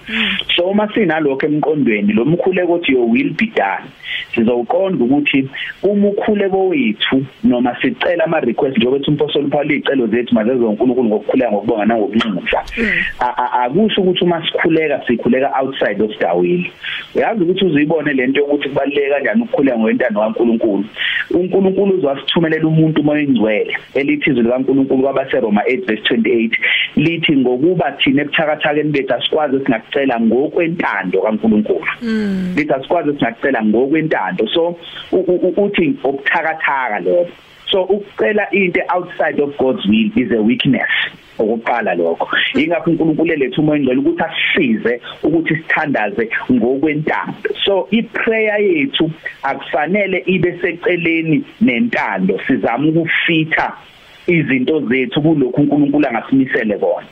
So 0.57 0.65
uma 0.71 0.95
sinalokho 0.95 1.47
emqondweni 1.47 2.13
lo 2.13 2.25
mkhuleko 2.25 2.73
othi 2.73 2.93
your 2.93 3.07
will 3.11 3.31
be 3.35 3.47
done. 3.47 3.89
Sizowuqonda 4.35 5.05
ukuthi 5.05 5.49
uma 5.83 6.09
ukhuleko 6.09 6.69
wethu 6.69 7.25
noma 7.45 7.77
sicela 7.83 8.25
ama 8.25 8.41
request 8.41 8.77
njengoba 8.77 9.07
umpostoli 9.09 9.49
Paul 9.49 9.71
icelo 9.99 10.07
zethu 10.07 10.35
mazezo 10.35 10.69
uNkulunkulu 10.69 11.09
ngokukhuleka 11.09 11.51
ngokubonga 11.53 11.85
nangobunxusa 11.85 12.61
A- 13.21 13.35
a- 13.37 13.53
akusho 13.65 14.01
ukuthi 14.03 14.25
uma 14.25 14.43
sikhuleka 14.47 15.03
sikhuleka 15.07 15.53
outside 15.61 16.01
of 16.03 16.11
the 16.19 16.27
will 16.37 16.65
uyazi 17.15 17.43
ukuthi 17.43 17.65
uzuyibone 17.65 18.13
lento 18.13 18.41
yokuthi 18.41 18.69
kubaluleka 18.69 19.15
kanjani 19.15 19.43
ukukhuleka 19.43 19.79
ngoentando 19.79 20.21
kaNkulunkulu. 20.21 20.85
uNkulunkulu 21.31 21.95
uzwasithumelela 21.95 22.67
umuntu 22.69 23.03
moya 23.03 23.23
ingcwele 23.23 23.77
elithi 23.95 24.31
izwi 24.31 24.43
likaNkulunkulu 24.43 25.03
kwabase 25.03 25.41
Roma 25.41 25.63
8:28 25.63 26.51
lithi 26.97 27.37
ngokuba 27.37 27.93
thina 27.93 28.23
ebuthakathakeni 28.23 28.91
bethu 28.91 29.15
asikwazi 29.15 29.59
singakucela 29.65 30.21
ngokwentando 30.21 31.21
kaNkulunkulu. 31.23 31.85
Lithi 32.57 32.73
asikwazi 32.73 33.11
singakucela 33.19 33.63
ngokwentando. 33.65 34.47
So 34.49 34.77
u- 35.13 35.17
u- 35.33 35.41
u- 35.49 35.65
uthi 35.65 35.97
obuthakathaka 36.05 37.01
lokho 37.01 37.29
so 37.71 37.83
ukucela 37.85 38.49
into 38.53 38.81
outside 38.93 39.39
of 39.41 39.57
God's 39.59 39.87
will 39.87 40.11
is 40.17 40.33
a 40.33 40.43
weakness. 40.43 40.89
Okuqala 41.39 41.95
lokho. 41.95 42.29
Ingakho 42.55 42.91
uNkulunkulu 42.91 43.37
lethu 43.37 43.61
umoya 43.61 43.81
ngcwele 43.81 44.01
ukuthi 44.01 44.23
asisize 44.23 45.01
ukuthi 45.23 45.57
sithandaze 45.57 46.31
ngokwentando 46.53 47.51
so 47.65 47.89
iprayer 47.91 48.61
yethu 48.61 49.11
akufanele 49.43 50.23
ibe 50.27 50.59
seceleni 50.61 51.45
nentando. 51.61 52.41
Sizama 52.47 52.89
ukufitha 52.89 53.73
izinto 54.27 54.81
zethu 54.81 55.23
kulokhu 55.23 55.61
uNkulunkulu 55.61 56.07
angasimisele 56.09 56.79
kona. 56.79 57.07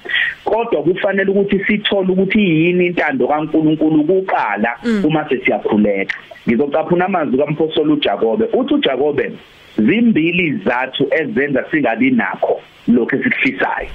Kodwa 0.45 0.83
kufanele 0.83 1.31
ukuthi 1.31 1.65
sithole 1.67 2.13
ukuthi 2.13 2.39
yini 2.39 2.87
intando 2.87 3.29
kaNkulunkulu 3.29 4.05
kuqala 4.05 4.79
uma 5.05 5.29
sesiyakhuleka. 5.29 6.17
Ngizocaphuna 6.49 7.05
amazwi 7.05 7.39
kaMphosoli 7.39 7.93
uJakobe. 7.93 8.45
Uthi 8.53 8.75
uJakobe 8.75 9.33
zimbili 9.76 10.47
izathu 10.47 11.09
ezenza 11.21 11.64
singabi 11.71 12.11
nakho 12.11 12.61
lokho 12.88 13.16
esikufisayo. 13.16 13.88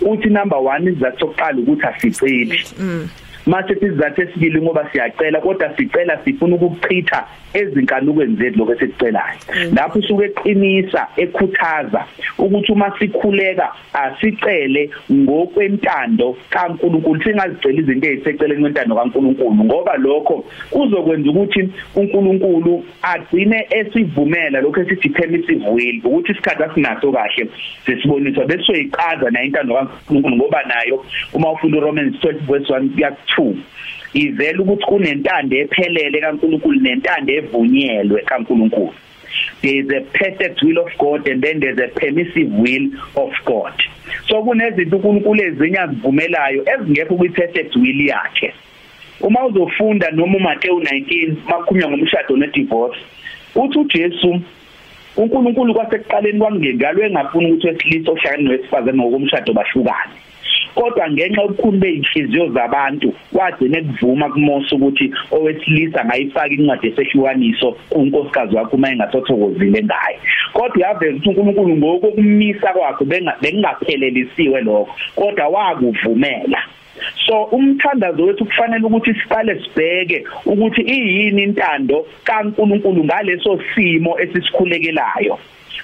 Uthi 0.00 0.28
number 0.28 0.58
1 0.58 0.92
izathu 0.92 1.18
sokuqala 1.20 1.58
ukuthi 1.58 1.86
asiceli. 1.86 2.60
Mase 3.46 3.74
sizathu 3.74 4.22
esibili 4.22 4.62
ngoba 4.62 4.88
siyacela 4.92 5.40
kodwa 5.40 5.76
sicela 5.76 6.18
sifuna 6.24 6.56
ukuchitha 6.56 7.26
ezinkanukweni 7.54 8.36
zethu 8.36 8.58
lokho 8.58 8.72
esicelayo 8.72 9.38
lapho 9.74 9.98
usuke 9.98 10.24
eqinisa 10.24 11.06
ekhuthaza 11.16 12.04
ukuthi 12.38 12.72
uma 12.72 12.98
sikhuleka 12.98 13.72
asicele 13.92 14.90
ngokwentando 15.12 16.36
kaNkuluNkulu. 16.50 17.22
Singazicela 17.22 17.80
izinto 17.80 18.06
eziseceleni 18.06 18.60
kwentando 18.60 18.94
kaNkuluNkulu 18.96 19.64
ngoba 19.64 19.96
lokho 19.96 20.44
kuzokwenza 20.70 21.30
ukuthi 21.30 21.68
uNkulunkulu 21.94 22.84
agcine 23.02 23.66
esivumela 23.70 24.60
lokho 24.60 24.80
esithi 24.80 25.08
permissive 25.08 25.68
will 25.68 26.00
ukuthi 26.04 26.32
isikhathi 26.32 26.62
asinaso 26.62 27.12
kahle 27.12 27.48
sesiboniswa 27.86 28.44
bese 28.44 28.72
uyiqaza 28.72 29.30
na 29.30 29.42
intando 29.42 29.74
kaNkulunkulu 29.74 30.36
ngoba 30.36 30.62
nayo 30.62 31.04
uma 31.32 31.52
ufunda 31.52 31.78
uRomans 31.78 32.14
12 32.16 32.32
verse 32.46 32.72
1 32.72 32.88
kuya 32.94 33.10
2 33.38 33.54
ivela 34.14 34.62
ukuthi 34.62 34.84
kunentando 34.84 35.56
ephelele 35.56 36.20
kaNkulunkulu 36.20 36.80
nentando 36.80 37.32
evunyelwe 37.32 38.22
kaNkulunkulu. 38.22 38.94
There 39.60 39.80
is 39.80 39.88
a 39.90 40.00
perfect 40.18 40.62
will 40.62 40.78
of 40.78 40.90
God 40.98 41.28
and 41.28 41.42
then 41.42 41.60
there's 41.60 41.78
a 41.78 41.88
permissive 41.88 42.50
will 42.52 42.86
of 43.16 43.32
God. 43.44 43.74
So 44.28 44.42
kunezinto 44.42 44.96
uNkulunkulu 44.96 45.42
ezinye 45.42 45.78
azivumelayo 45.78 46.64
ezingekho 46.72 47.16
kwi 47.16 47.28
perfect 47.28 47.76
will 47.76 48.00
yakhe. 48.06 48.54
Uma 49.20 49.46
uzofunda 49.46 50.10
noma 50.10 50.36
uMateyu 50.36 50.80
19 50.80 51.36
makukhulunywa 51.48 51.90
ngomshado 51.90 52.36
ne 52.36 52.46
divorce 52.46 52.98
uthi 53.54 53.78
uJesu 53.78 54.40
uNkulunkulu 55.16 55.74
kwasekuqaleni 55.74 56.38
kwangengalwe 56.38 57.06
engafuni 57.06 57.52
ukuthi 57.52 57.66
wesilisa 57.66 58.12
oshayana 58.12 58.42
nowesifazane 58.42 58.98
ngokomshado 58.98 59.52
bahlukane. 59.52 60.14
Kodwa 60.76 61.10
ngenxa 61.10 61.42
yobukhulu 61.42 61.78
beyinhliziyo 61.78 62.46
zabantu 62.56 63.08
wagcina 63.32 63.78
ekuvuma 63.78 64.26
kuMose 64.32 64.74
ukuthi 64.74 65.06
owesilisa 65.36 66.04
ngayifaka 66.04 66.54
incwadi 66.54 66.88
esehluwaniso 66.88 67.68
unkosikazi 67.90 68.56
wakhe 68.56 68.76
uma 68.76 68.90
engasothokozile 68.90 69.80
ngaye. 69.84 70.18
Kodwa 70.52 70.86
yaveza 70.86 71.16
ukuthi 71.16 71.28
uNkulunkulu 71.28 71.76
ngokokumisa 71.76 72.68
kwakhe 72.72 73.04
bengingaphelelisiwe 73.42 74.60
lokho 74.60 74.92
kodwa 75.16 75.48
wakuvumela. 75.48 76.62
So 77.26 77.44
umthandazo 77.44 78.24
wethu 78.24 78.44
kufanele 78.44 78.84
ukuthi 78.86 79.14
siqale 79.14 79.62
sibheke 79.62 80.24
ukuthi 80.46 80.80
iyini 80.80 81.42
intando 81.42 82.06
kaNkuluNkulu 82.24 83.04
ngaleso 83.04 83.60
simo 83.74 84.20
esisikhulekelayo 84.20 85.38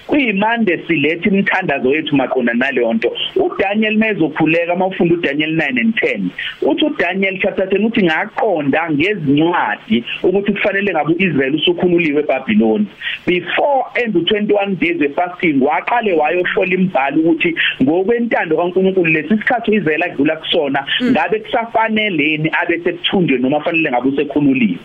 kuyimande 0.07 0.83
silethe 0.87 1.29
imthandazo 1.29 1.89
yethu 1.95 2.15
maqona 2.15 2.53
naleyo 2.53 2.93
nto. 2.93 3.11
uDaniel 3.35 3.97
mezokhuleka 3.97 4.75
mawufunda 4.75 5.13
uDaniel 5.15 5.55
9 5.55 5.79
and 5.79 5.95
10 5.95 6.21
uthi 6.61 6.85
uDaniel 6.85 7.39
chapter 7.41 7.65
10 7.65 7.85
uthi 7.85 8.03
ngaqonda 8.03 8.91
ngezincwadi 8.91 10.03
ukuthi 10.23 10.51
kufanele 10.51 10.91
ngabe 10.91 11.13
uIsrael 11.13 11.55
usukhululiwe 11.55 12.19
eBabylon 12.21 12.85
before 13.27 13.83
end 13.95 14.15
21 14.15 14.75
days 14.75 15.11
fasting 15.15 15.61
waqale 15.61 16.13
wayohlola 16.13 16.73
imbhalo 16.73 17.21
ukuthi 17.21 17.55
ngokwentando 17.83 18.57
kaNkuluNkulu 18.57 19.11
lesisikhathi 19.11 19.71
uIsrael 19.71 20.03
adlula 20.03 20.35
kusona 20.35 20.85
ngabe 21.03 21.39
kusafaneleni 21.39 22.49
abe 22.61 22.79
sekuthunjwe 22.83 23.37
noma 23.37 23.61
fanele 23.61 23.89
ngabe 23.89 24.09
usekhululiwe? 24.09 24.77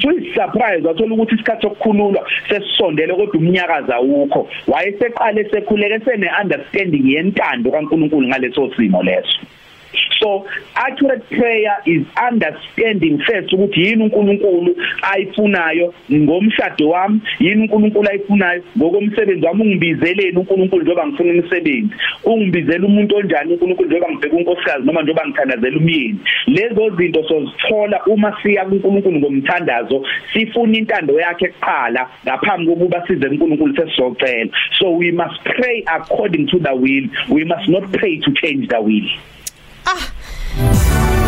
So 0.00 0.08
surprise 0.34 0.86
wathola 0.86 1.14
ukuthi 1.14 1.34
isikhathi 1.34 1.62
sokukhululwa 1.62 2.26
sesisondele 2.48 3.14
kodwa 3.14 3.34
umnyakaza 3.34 3.96
awukho. 3.96 4.48
Wayeseqale 4.66 5.44
sekhuleke 5.50 6.04
sene 6.04 6.28
understanding 6.42 7.04
yentando 7.14 7.70
kaNkuluNkulu 7.70 8.28
ngaleso 8.28 8.70
simo 8.76 9.02
leso. 9.02 9.40
So 10.18 10.46
accurate 10.74 11.24
prayer 11.36 11.76
is 11.84 12.02
understanding 12.30 13.18
first 13.26 13.52
ukuthi 13.52 13.80
yini 13.80 14.02
uNkulunkulu 14.02 14.76
ayifunayo 15.12 15.94
ngomshado 16.12 16.88
wami 16.88 17.20
yini 17.40 17.62
uNkulunkulu 17.62 18.08
ayifunayo 18.10 18.62
ngokomsebenzi 18.78 19.46
wami 19.46 19.62
ungibizeleni 19.62 20.36
uNkulunkulu 20.38 20.82
njengoba 20.82 21.06
ngifuna 21.06 21.32
umsebenzi 21.32 21.94
ungibizela 22.24 22.86
umuntu 22.86 23.16
onjani 23.16 23.52
uNkulunkulu 23.52 23.88
njengoba 23.88 24.12
ngibheka 24.12 24.36
unkosikazi 24.36 24.86
noma 24.86 25.02
njengoba 25.02 25.26
ngithandazela 25.26 25.76
umyeni. 25.76 26.18
Lezo 26.46 26.90
zinto 26.96 27.22
sozithola 27.28 28.04
uma 28.06 28.36
siya 28.42 28.64
kuNkulunkulu 28.64 29.18
ngomthandazo 29.18 30.06
sifuna 30.32 30.78
intando 30.78 31.20
yakhe 31.20 31.48
kuqala 31.48 32.08
ngaphambi 32.24 32.66
kokuba 32.66 33.06
size 33.06 33.28
kuNkulunkulu 33.28 33.76
sesizocela. 33.76 34.50
So 34.78 34.90
we 34.90 35.10
must 35.12 35.44
pray 35.44 35.84
according 35.86 36.46
to 36.48 36.58
the 36.58 36.74
will 36.74 37.06
we 37.30 37.44
must 37.44 37.68
not 37.68 37.92
pray 37.92 38.18
to 38.18 38.30
change 38.32 38.68
the 38.68 38.80
will. 38.80 39.08
Ah! 39.86 41.23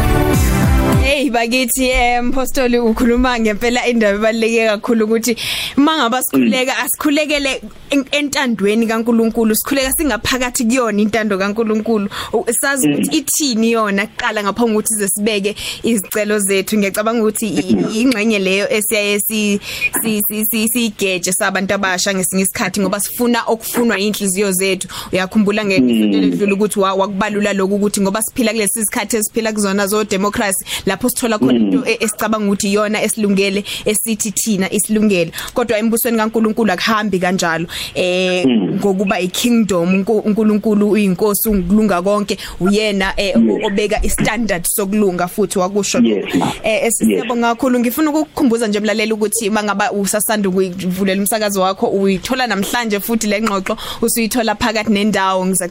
Hey 1.07 1.31
bakithi 1.31 1.89
empostoli 1.89 2.79
ukhuluma 2.79 3.39
ngempela 3.41 3.87
indaba 3.87 4.17
ebaleke 4.19 4.67
kakhulu 4.67 5.05
ukuthi 5.05 5.37
mangaba 5.77 6.23
sikhuleka 6.23 6.79
asikhulekele 6.79 7.63
en- 7.91 8.05
entandweni 8.13 8.87
kaNkuluNkulu 8.87 9.55
sikhuleka 9.57 9.93
singaphakathi 9.93 10.65
kuyona 10.65 11.03
intando 11.03 11.39
kaNkuluNkulu 11.39 12.09
U- 12.33 12.45
sazi 12.61 12.89
ukuthi 12.91 13.17
ithini 13.17 13.73
yona 13.73 14.07
kuqala 14.07 14.43
ngaphambi 14.43 14.73
kokuthi 14.75 14.95
size 14.95 15.09
sibeke 15.09 15.55
izicelo 15.83 16.39
zethu 16.39 16.77
ngiyacabanga 16.79 17.23
ukuthi 17.23 17.47
i- 17.47 18.01
ingxenye 18.03 18.39
leyo 18.39 18.67
esiyaye 18.73 19.21
si 19.21 19.61
si- 20.03 20.23
si- 20.29 20.45
si- 20.51 20.69
sigeje 20.69 21.33
sabantu 21.33 21.75
abasha 21.75 22.15
ngesinye 22.15 22.43
isikhathi 22.43 22.81
ngoba 22.81 23.01
sifuna 23.01 23.43
okufunwa 23.47 23.99
inhliziyo 23.99 24.53
zethu 24.53 24.89
uyakhumbula 25.13 25.65
ngesinto 25.65 26.19
ledlula 26.19 26.55
ukuthi 26.55 26.81
wa- 26.81 26.95
wakubalula 26.95 27.53
lokhu 27.53 27.75
ukuthi 27.75 28.01
ngoba 28.01 28.23
siphila 28.23 28.53
kulesi 28.53 28.85
sikhathi 28.85 29.17
esiphila 29.17 29.53
kuzona 29.53 29.87
zo 29.87 30.05
democracy 30.05 30.65
lapho 30.97 31.09
sithola 31.09 31.39
khona 31.39 31.59
into 31.59 31.85
e- 31.87 31.99
esicabanga 32.01 32.47
ukuthi 32.47 32.69
iyona 32.73 33.03
esilungele 33.03 33.65
esithi 33.85 34.31
thina 34.33 34.73
isilungele. 34.73 35.31
Kodwa 35.55 35.79
embusweni 35.79 36.17
kaNkuluNkulu 36.19 36.73
akuhambi 36.73 37.19
kanjalo. 37.19 37.67
Eh 37.95 38.45
ngokuba 38.47 39.21
ikingdom 39.21 40.03
Unku- 40.03 40.23
uNkulunkulu 40.25 40.91
uyinkosi 40.91 41.49
unkulunga 41.49 42.03
konke 42.03 42.37
uyena 42.61 43.13
eh, 43.17 43.37
o- 43.37 43.67
obeka 43.67 44.03
istandard 44.03 44.65
sokulunga 44.67 45.29
futhi 45.29 45.59
wakusho. 45.59 45.99
Yes, 45.99 46.35
ma. 46.35 46.53
eh 46.63 46.85
Yes. 46.85 46.97
siyabonga 46.99 47.55
kakhulu. 47.55 47.81
Ngifuna 47.81 48.11
ukukukhumbuza 48.11 48.67
nje 48.67 48.81
mlaleli 48.81 49.13
ukuthi 49.13 49.51
mangaba 49.51 49.93
usasanda 49.93 50.49
ukuvulela 50.49 51.21
umsakazo 51.21 51.61
wakho 51.63 51.87
uyithola 51.87 52.47
namhlanje 52.47 53.01
futhi 53.01 53.27
le 53.27 53.41
ngxoxo 53.41 53.77
usuyithola 54.03 54.55
phakathi 54.55 54.93
nendawo. 54.93 55.47
Ngiza- 55.47 55.71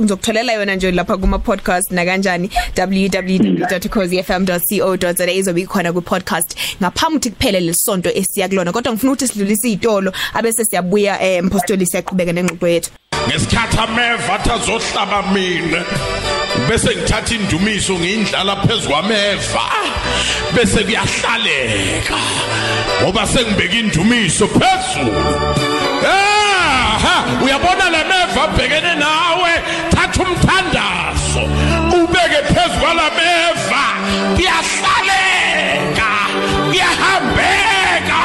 ngizokutholela 0.00 0.52
yona 0.52 0.74
nje 0.76 0.90
lapha 0.92 1.16
kuma 1.16 1.38
podcast 1.38 1.90
na 1.90 2.04
kanjani 2.04 2.50
www.cozfm.co.za 4.16 5.32
izobe 5.32 5.60
ikhona 5.60 5.92
ku 5.92 6.02
podcast 6.02 6.56
ngaphambi 6.80 7.16
ukuthi 7.16 7.30
kuphele 7.30 7.60
lesonto 7.60 8.10
esiya 8.10 8.48
kulona 8.48 8.72
kodwa 8.72 8.92
ngifuna 8.92 9.12
ukuthi 9.12 9.28
sidlulise 9.28 9.68
izitolo 9.68 10.12
abese 10.34 10.64
siyabuya 10.64 11.20
eh, 11.22 11.44
mpostoli 11.44 11.86
siyaqhubeka 11.86 12.32
nengxoxo 12.32 12.68
yethu. 12.68 12.90
Ngesikhathi 13.28 13.78
ameva 13.78 14.34
athazohlaba 14.34 15.22
mina 15.32 15.84
bese 16.68 16.90
ngithatha 16.96 17.34
indumiso 17.34 17.94
ngiyindlala 17.94 18.56
phezulu 18.56 18.88
kwameva 18.88 19.64
bese 20.54 20.84
kuyahlaleka 20.84 22.18
ngoba 23.02 23.26
sengibeka 23.26 23.76
indumiso 23.76 24.46
phezulu. 24.46 25.12
Aha 26.06 27.44
uyabona 27.44 27.90
le 27.90 28.04
meva 28.04 28.42
abhekene 28.44 28.94
nawe? 28.94 29.52
Thatha 29.90 30.22
umthandazo 30.22 31.42
ubeke 31.98 32.40
phezulu 32.54 32.80
kwalameva 32.80 33.65
kuyahlaleka 34.34 36.10
kuyahambeka 36.68 38.20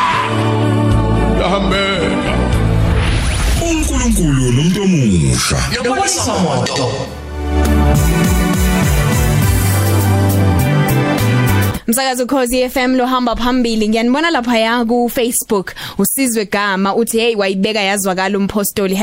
kuyahambeka 1.34 2.34
uNkulunkulu 3.68 4.52
nomuntu 4.52 4.80
omusha 4.84 5.58
Nokwesomoto. 5.84 6.88
Msakazo 11.88 12.26
Khosi 12.26 12.70
FM 12.70 12.96
lo 12.96 13.06
hamba 13.06 13.36
phambili. 13.36 13.90
Ngiyanibona 13.90 14.30
lapha 14.32 14.58
ya 14.60 14.86
ku 14.86 15.10
Facebook 15.10 15.74
usizwe 15.98 16.46
gama 16.46 16.96
uthi 16.96 17.20
hey 17.20 17.36
wayibeka 17.36 17.80
yazwakala 17.82 18.38
umpostoli 18.38 18.96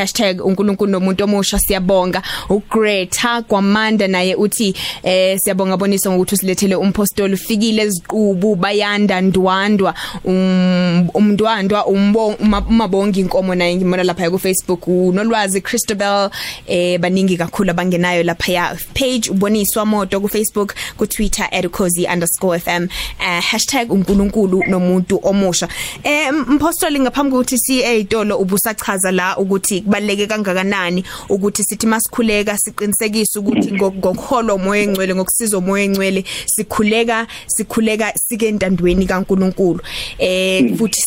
#unkulunkulu 0.45 0.91
nomuntu 0.91 1.25
omusha 1.25 1.59
siyabonga. 1.59 2.23
uGreta 2.49 3.43
kwamanda 3.43 4.09
naye 4.09 4.35
uthi 4.35 4.75
eh 5.03 5.38
siyabonga 5.41 5.77
boniso 5.77 6.12
ngokuthi 6.12 6.35
usilethele 6.35 6.77
umpostoli 6.77 7.35
ufikile 7.35 7.83
eziqubu 7.83 8.55
bayanda 8.57 9.21
ndwandwa 9.21 9.95
um- 10.25 11.09
umndwandwa 11.14 11.87
umbo 11.87 12.27
uma- 12.41 12.64
umabonga 12.69 13.19
inkomo 13.21 13.55
naye. 13.55 13.77
Ngimona 13.77 14.03
lapha 14.05 14.23
ya 14.23 14.31
ku 14.31 14.38
Facebook 14.38 14.87
unolwazi 14.88 15.61
Christabel 15.61 16.31
eh 16.67 16.99
baningi 17.01 17.37
kakhulu 17.37 17.71
abangenayo 17.71 18.23
lapha 18.23 18.53
ya 18.53 18.77
page 18.95 19.31
uboniswa 19.31 19.87
moto 19.87 20.21
ku 20.21 20.29
Facebook 20.29 20.75
ku 20.97 21.07
Twitter 21.07 21.49
@cozy_fm 21.53 22.78
uh, 22.87 23.91
#unkulunkulu 23.91 24.64
nomuntu 24.69 25.21
omusha. 25.23 25.69
Eh 26.05 26.33
mpostoli 26.33 27.01
ngaphambi 27.01 27.33
kokuthi 27.33 27.59
si 27.59 27.83
ezitolo 27.83 28.38
ubusachaza 28.38 29.12
la 29.12 29.37
ukuthi 29.37 29.81
kubaleke 29.81 30.27
kangakanani 30.27 31.05
ukuthi 31.29 31.64
sithi 31.64 31.87
masikhuleka 31.87 32.59
siqinisekise 32.59 33.38
ukuthi 33.38 33.71
ngo- 33.71 33.93
ngokuholo 33.93 34.59
moya 34.59 34.83
engcwele 34.83 35.14
ngokusiza 35.14 35.61
moya 35.61 35.85
engcwele 35.85 36.25
sikhuleka 36.47 37.27
sikhuleka 37.47 38.12
sike 38.29 38.49
entandweni 38.49 39.07
kaNkuluNkulu. 39.07 39.81
Eh 40.19 40.77
futhi 40.77 41.01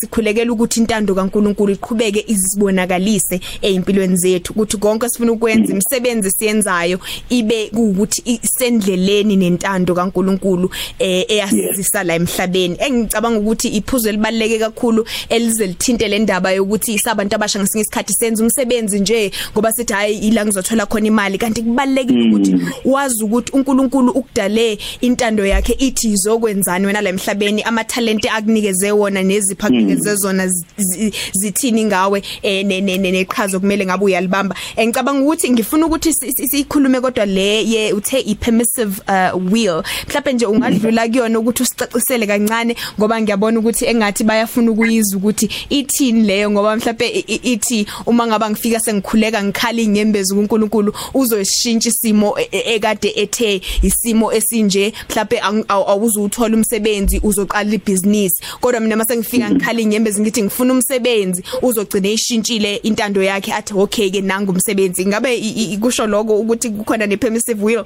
sikhulekela 0.00 0.52
ukuthi 0.52 0.80
intando 0.80 1.14
kaNkuluNkulu 1.14 1.72
iqhubeke 1.72 2.24
izibonakalise 2.26 3.40
ezimpilweni 3.62 4.16
zethu 4.16 4.52
ukuthi 4.52 4.76
konke 4.76 5.08
sifuna 5.08 5.32
ukwenza 5.32 5.72
imisebenzi 5.72 6.30
siyenzayo 6.30 7.00
ibe 7.30 7.70
ukuthi 7.72 8.22
isendleleni 8.24 9.36
nentando 9.36 9.94
kaNkuluNkulu. 9.94 10.70
Eh 10.98 11.24
eyasizisa 11.28 12.04
la 12.04 12.14
emhlabeni. 12.14 12.76
Engicabanga 12.80 13.38
ukuthi 13.38 13.68
iphuzo 13.68 14.08
elibaleke 14.08 14.58
kakhulu 14.58 15.06
elize 15.28 15.66
lithinte 15.66 16.08
le 16.08 16.18
ndaba 16.18 16.52
yokuthi 16.52 16.94
isabantu 16.94 17.34
abasha 17.36 17.58
ngesinye 17.60 17.82
isikhathi 17.82 18.12
senza 18.12 18.42
umsebenzi 18.42 19.00
nje 19.00 19.30
ngoba 19.52 19.72
sithi 19.72 19.92
hayi 19.92 20.18
ila 20.18 20.46
ngizothola 20.46 20.86
khona 20.86 21.06
imali. 21.06 21.38
Kanti 21.38 21.62
kubalekile 21.62 22.28
ukuthi 22.28 22.56
wazi 22.84 23.24
ukuthi 23.24 23.52
uNkulunkulu 23.52 24.10
ukudale 24.12 24.78
intando 25.00 25.46
yakhe 25.46 25.72
ithi 25.78 26.08
izokwenzani 26.12 26.86
wena 26.86 27.00
la 27.00 27.10
emhlabeni? 27.10 27.62
Ama 27.62 27.84
talent 27.84 28.26
akunikeze 28.26 28.92
wona 28.92 29.22
nezipha 29.22 29.66
akunikeze 29.66 30.14
zona 30.14 30.46
zi- 30.48 30.64
zi- 30.76 31.12
zithini 31.32 31.84
ngawe? 31.84 32.22
Eh, 32.42 32.66
ne- 32.66 32.80
ne- 32.80 32.98
ne- 32.98 33.10
neqhazo 33.10 33.60
kumele 33.60 33.86
ngabe 33.86 34.04
uyalibamba. 34.04 34.54
Eh, 34.76 34.86
ngicabanga 34.86 35.20
ukuthi 35.22 35.50
ngifuna 35.50 35.86
ukuthi 35.86 36.12
si- 36.12 36.32
si- 36.32 36.48
sikhulume 36.48 37.00
kodwa 37.00 37.26
le 37.26 37.64
ye 37.64 37.92
uthe 37.92 38.18
i 38.20 38.34
permissive 38.34 39.00
uh, 39.08 39.52
will. 39.52 39.82
Mhlawumbe 40.08 40.32
nje 40.32 40.46
ungadlula 40.82 41.08
kuyona 41.08 41.38
ukuthi 41.38 41.62
usicacisele 41.62 42.26
kancane 42.26 42.76
ngoba 42.98 43.20
ngiyabona 43.20 43.58
ukuthi 43.58 43.84
engathi 43.86 44.24
bayafuna 44.24 44.70
ukuyizwa 44.70 45.18
ukuthi 45.18 45.48
ithini 45.70 46.22
leyo 46.22 46.50
ngoba 46.50 46.76
mhlawumbe 46.76 47.08
ithi 47.42 47.86
uma 48.06 48.26
ngaba 48.26 48.50
ngifika 48.50 48.80
sengikhuleka 48.80 49.44
ngikhala 49.44 49.80
inyembezi 49.80 50.34
kuNkulunkulu 50.34 50.94
uzoshintsha 51.14 51.88
isimo 51.88 52.38
e- 52.38 52.48
e- 52.52 52.74
ekade 52.74 53.12
ethe 53.16 53.60
isimo 53.82 54.32
esinje. 54.32 54.92
Mhlawumbe 55.10 55.66
awuzuthola 55.68 56.56
umsebenzi 56.56 57.20
uzoqala 57.22 57.74
ibhizinisi. 57.74 58.42
Kodwa 58.60 58.80
mina 58.80 58.96
mase 58.96 59.16
ngifika 59.16 59.50
ngikhala 59.50 59.80
inyembezi 59.80 60.20
ngithi 60.20 60.42
ngifuna 60.42 60.72
umsebenzi 60.72 61.42
uzogcina 61.62 62.08
ishintshile 62.08 62.76
intando 62.76 63.22
yakhe 63.22 63.52
athi 63.52 63.74
okay 63.74 64.10
ke 64.10 64.20
nanga 64.20 64.52
umsebenzi. 64.52 65.06
Ngabe 65.06 65.78
kusho 65.80 66.06
lokho 66.06 66.40
ukuthi 66.40 66.70
kukhona 66.70 67.06
ne 67.06 67.16
permissive 67.16 67.62
will? 67.62 67.84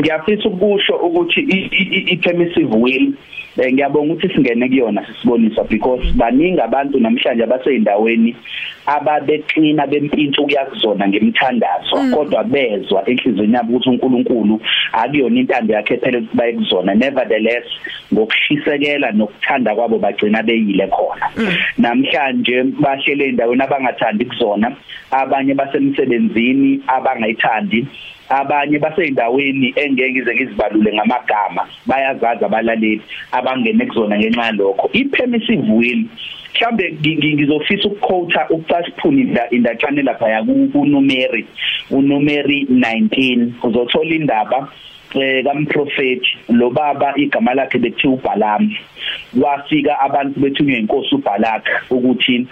Ngiyafisa 0.00 0.48
ukusho 0.48 0.94
ukuthi 0.96 1.40
i- 1.40 1.68
i- 1.72 1.90
i- 1.98 2.12
i-permissive 2.12 2.74
will 2.76 3.12
eh, 3.58 3.72
ngiyabonga 3.72 4.12
ukuthi 4.14 4.34
singene 4.34 4.68
kuyona 4.68 5.06
sisibonisa 5.06 5.64
because 5.64 6.12
baningi 6.14 6.60
abantu 6.60 7.00
namhlanje 7.00 7.44
abaseyindaweni 7.44 8.36
ababeqina 8.86 9.86
bempintshi 9.86 10.40
ukuyakuzona 10.40 11.08
ngemthandazo. 11.08 11.96
Kodwa 12.14 12.44
bezwa 12.44 13.02
enhlizweni 13.10 13.54
yabo 13.54 13.76
ukuthi 13.76 13.88
uNkulunkulu 13.90 14.60
akuyona 14.92 15.40
intando 15.40 15.74
yakhe 15.74 15.96
phela 15.96 16.18
ukuthi 16.18 16.36
bayekuzona 16.36 16.94
nevertheless 16.94 17.64
ngokushisekela 18.14 19.12
nokuthanda 19.12 19.74
kwabo 19.74 19.98
bagcina 19.98 20.42
beyile 20.42 20.86
khona. 20.88 21.26
Namhlanje 21.78 22.62
bahlele 22.62 23.24
endaweni 23.28 23.62
abangathandi 23.62 24.24
kuzona 24.24 24.72
abanye 25.10 25.54
basemsebenzini 25.54 26.80
abangayithandi. 26.86 27.86
Abanye 28.30 28.78
baseyindaweni 28.78 29.72
engeke 29.76 30.10
ngize 30.12 30.34
ngizibalule 30.34 30.92
ngamagama 30.94 31.66
bayazazi 31.86 32.44
abalaleli 32.44 33.00
abangene 33.32 33.86
kuzona 33.86 34.18
ngenxa 34.18 34.46
yalokho. 34.46 34.90
I-permissive 34.92 35.68
will 35.68 36.04
mhlambe 36.54 36.90
ngi- 36.92 37.16
ngi- 37.16 37.34
ngizofisa 37.34 37.88
ukuquota 37.88 38.46
ukucasiphuna 38.50 39.20
inda 39.20 39.50
indatshane 39.50 40.02
lapha 40.02 40.42
kuNumeri 40.72 41.46
uNumeri 41.90 42.66
19 42.70 43.52
uzothola 43.62 44.14
indaba 44.14 44.68
eh 45.14 45.44
kamprofeti 45.44 46.38
lo 46.48 46.70
baba 46.70 47.12
igama 47.16 47.54
lakhe 47.54 47.78
bethiwa 47.78 48.14
uBalaam 48.14 48.70
wafika 49.42 50.00
abantu 50.00 50.40
bethunywe 50.40 50.78
inkosi 50.78 51.14
uBalak 51.14 51.64
ukuthi 51.90 52.46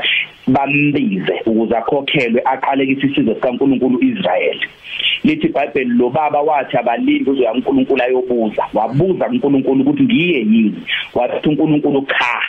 bambize 0.46 1.34
ukuze 1.46 1.76
akhokhelwe 1.76 2.42
aqalekise 2.44 3.06
isizwe 3.06 3.34
sikaNkuluNkulu 3.34 4.00
Israel 4.02 4.58
lithi 5.24 5.46
iBhayibheli 5.46 5.90
lo 5.90 6.10
baba 6.10 6.40
wathi 6.40 6.76
abalindi 6.76 7.30
uzoya 7.30 7.52
uNkulunkulu 7.52 8.02
ayobuza. 8.02 8.62
Wabuza 8.74 9.28
uNkulunkulu 9.28 9.80
ukuthi 9.82 10.02
ngiye 10.02 10.38
yini? 10.38 10.82
Wathi 11.14 11.48
uNkulunkulu 11.48 12.06
cha. 12.06 12.40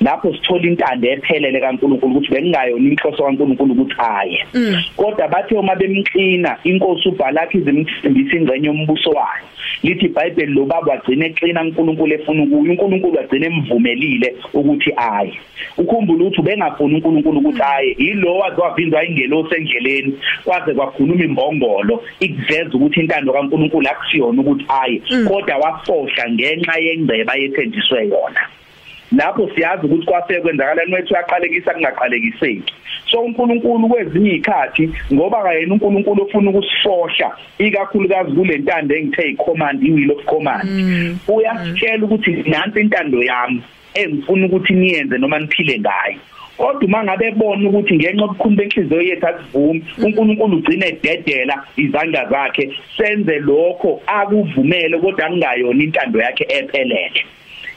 Lapho 0.00 0.34
sithola 0.34 0.62
intando 0.62 1.08
ephelele 1.08 1.60
kaNkulunkulu 1.60 2.12
ukuthi 2.12 2.30
bekungayona 2.30 2.88
inhloso 2.88 3.24
kaNkulunkulu 3.24 3.72
ukuthi 3.72 3.94
aye. 3.98 4.46
Kodwa 4.96 5.28
bathe 5.28 5.54
uma 5.54 5.74
bemqina 5.74 6.58
inkosi 6.64 7.08
uBalaki 7.08 7.58
izimthembisa 7.58 8.36
ingcenye 8.36 8.66
yombuso 8.66 9.10
wayo. 9.10 9.46
Lithi 9.82 10.06
iBhayibheli 10.06 10.52
lo 10.52 10.64
baba 10.66 10.92
wagcina 10.92 11.26
eqina 11.26 11.62
uNkulunkulu 11.62 12.14
efuna 12.14 12.42
ukuyo 12.42 12.72
uNkulunkulu 12.72 13.16
wagcina 13.16 13.46
emvumelile 13.46 14.36
ukuthi 14.52 14.92
aye. 14.96 15.32
Ukhumbula 15.78 16.24
ukuthi 16.24 16.40
ubengafuni 16.40 16.94
uNkulunkulu 16.94 17.38
ukuthi 17.38 17.62
aye 17.62 17.96
yilo 17.98 18.38
waziwavinzwa 18.38 19.04
ingelosi 19.04 19.54
endleleni 19.54 20.18
kwaze 20.44 20.74
kwakhuluma 20.74 21.24
imbongolo 21.24 22.04
ikuveza 22.20 22.70
ukuthi 22.74 23.00
intando 23.00 23.32
kaNkulunkulu 23.32 23.88
akusiyona 23.88 24.40
ukuthi 24.40 24.64
aye. 24.68 25.02
Kodwa 25.28 25.56
wafohla 25.56 26.30
ngenxa 26.30 26.78
yengceba 26.78 27.34
yethenjiswe 27.34 28.08
yona. 28.08 28.40
Lapho 29.12 29.50
siyazi 29.54 29.86
ukuthi 29.86 30.06
kwase 30.06 30.40
kwenzakalani 30.40 30.94
wethu 30.94 31.14
uyaqalekisa 31.14 31.74
kungaqalekiseki. 31.74 32.74
So 33.10 33.20
uNkulunkulu 33.20 33.88
kwezinye 33.88 34.30
izikhathi 34.30 34.90
ngoba 35.12 35.42
kayena 35.42 35.74
uNkulunkulu 35.74 36.22
ufuna 36.22 36.50
ukusifohla 36.50 37.36
ikakhulukazi 37.58 38.32
kule 38.32 38.58
ntando 38.58 38.94
engithe 38.96 39.28
icommand 39.30 39.82
iwill 39.82 40.10
of 40.12 40.24
command. 40.24 40.68
Uyasitshela 41.28 42.04
ukuthi 42.04 42.30
nansi 42.46 42.80
intando 42.80 43.22
yami 43.22 43.62
engifuna 43.94 44.46
ukuthi 44.46 44.72
niyenze 44.74 45.18
noma 45.18 45.38
niphile 45.38 45.78
ngayo. 45.78 46.18
Kodwa 46.56 46.84
uma 46.84 47.04
ngabe 47.04 47.26
ebona 47.28 47.68
ukuthi 47.68 47.94
ngenxa 47.94 48.22
yobukhulu 48.22 48.56
benhliziyo 48.56 49.02
yethu 49.02 49.26
asivumi 49.26 49.84
uNkulunkulu 49.98 50.56
ugcina 50.56 50.86
ededela 50.86 51.64
izandla 51.76 52.26
zakhe 52.30 52.64
senze 52.96 53.38
lokho 53.38 54.00
akuvumele 54.06 54.98
kodwa 54.98 55.28
kungayona 55.28 55.84
intando 55.84 56.18
yakhe 56.20 56.44
ephelele. 56.48 57.22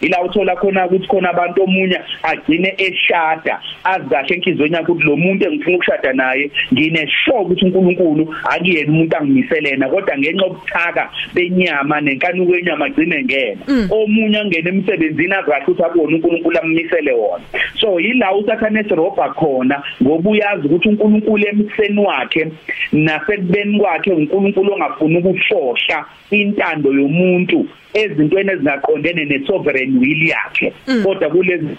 Ila 0.01 0.23
uthola 0.23 0.55
khona 0.55 0.85
ukuthi 0.85 1.07
khona 1.07 1.29
abantu 1.29 1.63
omunye 1.63 1.99
agcine 2.23 2.73
eshada 2.77 3.59
azikahle 3.83 4.35
enhlizweni 4.35 4.75
yakhe 4.75 4.91
ukuthi 4.91 5.07
lo 5.07 5.15
muntu 5.17 5.45
engifuna 5.45 5.75
ukushada 5.75 6.13
naye 6.13 6.51
ngineshoka 6.73 7.39
ukuthi 7.39 7.65
uNkulunkulu 7.65 8.35
akuyena 8.43 8.91
umuntu 8.91 9.17
angimiselena 9.17 9.89
kodwa 9.89 10.17
ngenxa 10.17 10.45
yobuthaka 10.45 11.09
benyama 11.33 12.01
nenkanuko 12.01 12.55
yenyama 12.55 12.85
agcine 12.85 13.23
ngena. 13.23 13.62
Omunye 13.91 14.39
angena 14.39 14.69
emsebenzini 14.69 15.33
azikahle 15.33 15.63
ukuthi 15.63 15.83
akubona 15.83 16.15
uNkulunkulu 16.15 16.59
ammisele 16.59 17.12
wona. 17.12 17.43
So 17.79 17.99
yila 17.99 18.35
usathane 18.35 18.79
esirobha 18.79 19.29
khona 19.29 19.83
ngoba 20.03 20.29
uyazi 20.29 20.67
ukuthi 20.67 20.89
uNkulunkulu 20.89 21.47
emseni 21.47 21.99
wakhe 21.99 22.47
nasekubeni 22.91 23.79
kwakhe 23.79 24.12
uNkulunkulu 24.12 24.73
ongafuni 24.73 25.17
ukufohla 25.17 26.05
intando 26.31 26.93
yomuntu 26.93 27.67
ezintweni 27.93 28.51
ezingaqondene 28.51 29.25
nesovereign 29.25 29.88
will 29.97 30.28
yakhe. 30.28 30.73
Kodwa 31.04 31.30
kulezi 31.30 31.78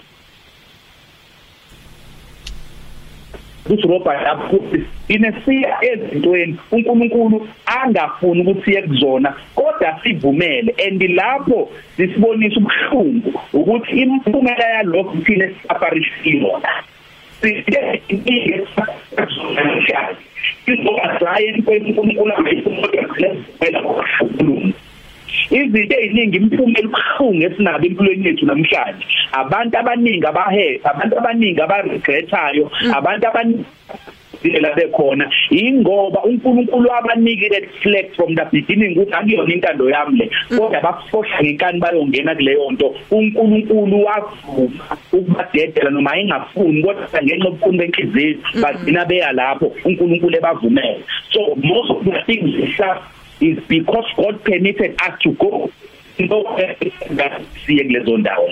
kusirobha 3.67 4.13
lapho 4.21 4.59
inesiya 5.07 5.77
ezintweni 5.81 6.57
uNkulunkulu 6.71 7.47
angafuni 7.65 8.41
ukuthi 8.41 8.63
siye 8.65 8.81
kuzona 8.81 9.33
kodwa 9.55 9.99
sivumele. 10.03 10.75
And 10.87 11.01
lapho 11.03 11.69
sisibonisa 11.97 12.57
ubuhlungu 12.57 13.33
ukuthi 13.53 13.91
impumela 14.01 14.65
yalokho 14.75 15.17
thina 15.25 15.47
sisafarishilo 15.47 16.61
sike 17.41 18.01
inkinga 18.07 18.55
esizona 19.17 19.61
izoba 20.67 21.19
zaye 21.19 21.61
kwenkulunkulu 21.61 22.33
ayisimoda 22.45 23.07
kulesela 23.07 23.81
ngokuhlungu. 23.81 24.73
Izinto 25.51 25.95
eziningi 26.03 26.37
imphumela 26.37 26.87
ubuhlungu 26.87 27.43
esinabo 27.47 27.85
empilweni 27.85 28.27
yethu 28.27 28.45
namhlanje. 28.45 29.05
Abantu 29.31 29.75
abaningi 29.77 30.25
abahe 30.31 30.67
abantu 30.83 31.13
abaningi 31.19 31.61
abaregretayo 31.61 32.65
abantu 32.97 33.27
abaningi 33.27 33.65
la 34.61 34.73
bekhona 34.73 35.29
ingoba 35.51 36.23
uNkulunkulu 36.23 36.89
abanikile 36.93 37.69
flag 37.81 38.07
from 38.15 38.35
the 38.35 38.45
beginning 38.51 38.97
ukuthi 38.97 39.13
akuyona 39.13 39.53
intando 39.53 39.89
yami 39.89 40.17
le. 40.19 40.31
Kodwa 40.49 40.81
bafohla 40.81 41.43
ngenkani 41.43 41.79
bayongena 41.79 42.35
kuleyo 42.35 42.71
nto. 42.71 42.95
uNkulunkulu 43.11 44.05
wavuma 44.05 44.97
ukubadedela 45.13 45.89
noma 45.89 46.17
engafuni 46.17 46.83
kodwa 46.83 47.23
ngenxa 47.23 47.45
yobukhulu 47.45 47.77
benhliziyo 47.77 48.37
bagcina 48.61 49.05
beya 49.05 49.31
lapho 49.31 49.71
uNkulunkulu 49.85 50.37
ebavumela. 50.37 51.03
So 51.31 51.55
most 51.55 51.91
of 51.91 52.05
the 52.05 52.23
things 52.25 52.55
is 53.41 53.59
because 53.67 54.05
God 54.15 54.43
permitted 54.43 55.01
us 55.01 55.19
to 55.23 55.33
go. 55.33 55.71
Into 56.21 56.45
siye 57.65 57.83
kulezo 57.83 58.17
ndawo 58.17 58.49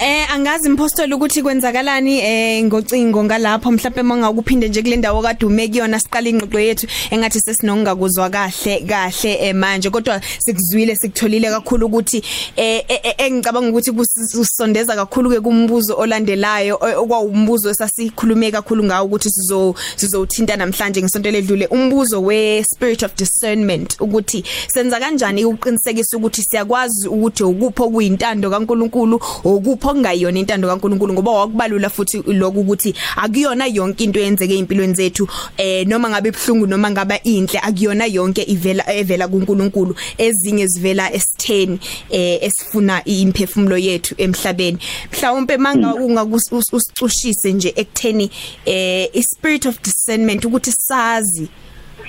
Eh 0.00 0.34
angazi 0.34 0.68
impostoli 0.68 1.14
ukuthi 1.14 1.42
kwenzakalani 1.42 2.18
eh 2.18 2.64
ngocingo 2.64 3.24
ngalapho 3.24 3.72
mhlawumbe 3.72 4.02
mangakuphinde 4.02 4.68
nje 4.68 4.82
kule 4.82 4.96
ndawo 4.96 5.22
kade 5.22 5.46
ume 5.46 5.68
kuyona 5.68 6.00
siqala 6.00 6.28
ingxoxo 6.28 6.60
yethu 6.60 6.86
engathi 7.10 7.40
sesinongakuzwa 7.40 8.30
kahle 8.30 8.80
kahle 8.80 9.32
eh, 9.40 9.54
manje. 9.54 9.90
Kodwa 9.90 10.20
sikuzwile 10.38 10.96
sikutholile 10.96 11.50
kakhulu 11.50 11.86
ukuthi 11.86 12.22
eh 12.56 12.84
eh, 12.88 13.00
eh, 13.02 13.14
engicabanga 13.18 13.68
ukuthi 13.68 13.92
kusondeza 13.92 14.96
kakhulu 14.96 15.30
ke 15.30 15.40
kumbuzo 15.40 15.96
olandelayo 15.96 16.78
okwawumbuzo 16.96 17.70
esasikhulume 17.70 18.50
kakhulu 18.50 18.84
ngawo 18.84 19.06
ukuthi 19.06 19.30
sizo 19.30 19.74
sizothinta 19.96 20.56
namhlanje 20.56 21.02
ngisonto 21.02 21.30
ledlule. 21.30 21.66
Umbuzo 21.66 22.22
we 22.22 22.62
spirit 22.64 23.02
of 23.02 23.14
discernment 23.16 23.96
ukuthi 24.00 24.44
senza 24.68 25.00
kanjani 25.00 25.44
ukuqinisekisa 25.44 26.16
ukuthi 26.16 26.42
siya 26.42 26.65
uyakwazi 26.66 27.08
ukuthi 27.08 27.44
ukupho 27.44 27.84
okuyintando 27.84 28.50
kaNkuluNkulu 28.50 29.20
okupho 29.44 29.90
okungayona 29.90 30.38
intando 30.38 30.68
kaNkuluNkulu 30.68 31.12
ngoba 31.12 31.30
wakubalula 31.30 31.90
futhi 31.90 32.22
lokhu 32.26 32.60
ukuthi 32.60 32.94
akuyona 33.16 33.66
yonke 33.66 34.04
into 34.04 34.20
eyenzeke 34.20 34.58
empilweni 34.58 34.94
zethu. 34.94 35.28
Eh 35.56 35.86
noma 35.86 36.10
ngabe 36.10 36.28
ibhlungu 36.28 36.66
noma 36.66 36.90
ngaba 36.90 37.22
inhle 37.22 37.58
akuyona 37.58 38.06
yonke 38.06 38.42
ivela 38.42 38.84
evela 38.92 39.28
kuNkuluNkulu. 39.28 39.94
Ezinye 40.18 40.66
zivela 40.66 41.12
esitheni 41.12 41.78
eh 42.10 42.38
esifuna 42.42 43.04
imphefumulo 43.04 43.78
yethu 43.78 44.14
emhlabeni. 44.18 44.78
Mhlawumbe 45.12 45.56
manga 45.56 45.94
ungakusushise 45.94 47.52
nje 47.52 47.72
ekutheni 47.76 48.30
eh 48.64 49.08
i 49.12 49.22
spirit 49.22 49.66
of 49.66 49.78
discernment 49.82 50.44
ukuthi 50.44 50.72
sazi 50.72 51.48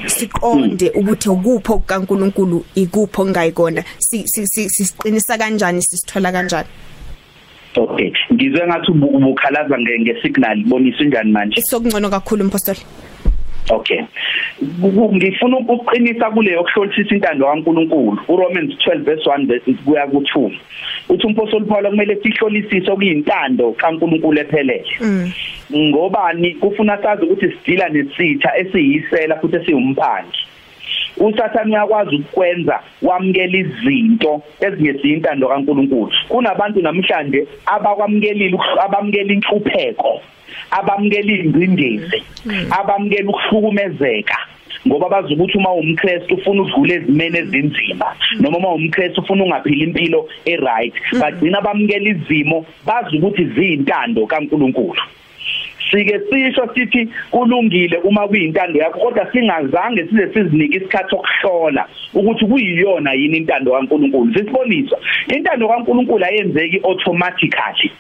siqonde 0.06 0.92
ukuthi 0.96 1.30
ukupho 1.30 1.80
kaNkuluNkulu 1.80 2.66
ikupho 2.76 3.26
ngayikona 3.26 3.84
siqinisa 4.00 5.38
kanjani 5.38 5.82
sisithola 5.82 6.32
kanjani? 6.32 6.68
Okay. 7.76 8.12
Ngizwe 8.34 8.68
ngathi 8.68 8.92
ubukhalaza 8.92 9.78
ngesignal 9.80 10.64
bonisa 10.66 11.04
njani 11.04 11.32
manje? 11.32 11.62
Sokungcono 11.62 12.10
kakhulu 12.10 12.44
mpostoli. 12.46 12.80
Okay. 13.70 14.02
Ngifuna 15.14 15.58
ukuqinisa 15.58 16.32
kule 16.32 16.52
yokuhlolisisa 16.52 17.16
intando 17.16 17.46
kaNkuluNkulu. 17.46 18.20
uRomans 18.28 18.74
12 18.88 19.04
verse 19.04 19.30
1 19.30 19.76
kuya 19.86 20.06
ku2. 20.06 20.52
Uthi 21.10 21.28
umpostoli 21.28 21.66
Paul 21.66 21.90
kumele 21.90 22.16
sihlolisise 22.24 22.92
okuyintando 22.92 23.72
kaNkuluNkulu 23.72 24.40
ephelele. 24.40 24.86
Mm. 25.02 25.32
Ngobani 25.76 26.56
kufuna 26.56 26.98
sazi 27.04 27.26
ukuthi 27.26 27.52
sidila 27.52 27.90
nesitha 27.90 28.58
esiyisela 28.58 29.40
futhi 29.40 29.56
esiwumphandi. 29.56 30.38
Usathane 31.20 31.72
uyakwazi 31.72 32.16
ukwenza 32.16 32.80
wamukela 33.02 33.58
izinto 33.58 34.42
ezingesiyintando 34.60 35.48
kaNkuluNkulu. 35.48 36.12
Kunabantu 36.30 36.82
namhlanje 36.82 37.48
abakwamkelile 37.66 38.58
abamukela 38.86 39.34
inhlupheko 39.34 40.22
abamukela 40.72 41.32
ingcindezi 41.32 42.24
abamukela 42.80 43.30
ukuhlukumezeka. 43.30 44.38
Ngoba 44.88 45.10
bazi 45.10 45.34
ukuthi 45.34 45.58
uma 45.58 45.74
umkristu 45.74 46.36
ufuna 46.36 46.62
udlule 46.62 46.94
ezimene 46.94 47.40
ezinzima 47.40 48.08
noma 48.40 48.58
uma 48.58 48.74
umkristu 48.74 49.22
ufuna 49.22 49.44
ungaphila 49.44 49.84
impilo 49.84 50.30
eright 50.46 50.94
bagcina 51.20 51.62
bamukela 51.62 52.10
izimo 52.10 52.66
bazi 52.86 53.18
ukuthi 53.18 53.46
ziyintando 53.46 54.26
kaNkuluNkulu. 54.28 55.02
Sike 55.98 56.20
sisho 56.30 56.70
sithi 56.76 57.10
kulungile 57.32 57.98
uma 57.98 58.28
kuyintando 58.28 58.80
yakho 58.80 59.00
kodwa 59.00 59.32
singazange 59.32 60.06
size 60.08 60.34
sizinike 60.34 60.78
isikhathi 60.78 61.10
sokuhlola 61.10 61.88
ukuthi 62.14 62.46
kuyiyona 62.46 63.14
yini 63.14 63.38
intando 63.38 63.72
kaNkuluNkulu. 63.72 64.34
Sisiboniswa 64.34 65.00
intando 65.36 65.68
kaNkuluNkulu 65.68 66.26
ayenzeki 66.26 66.82
automatically. 66.84 67.92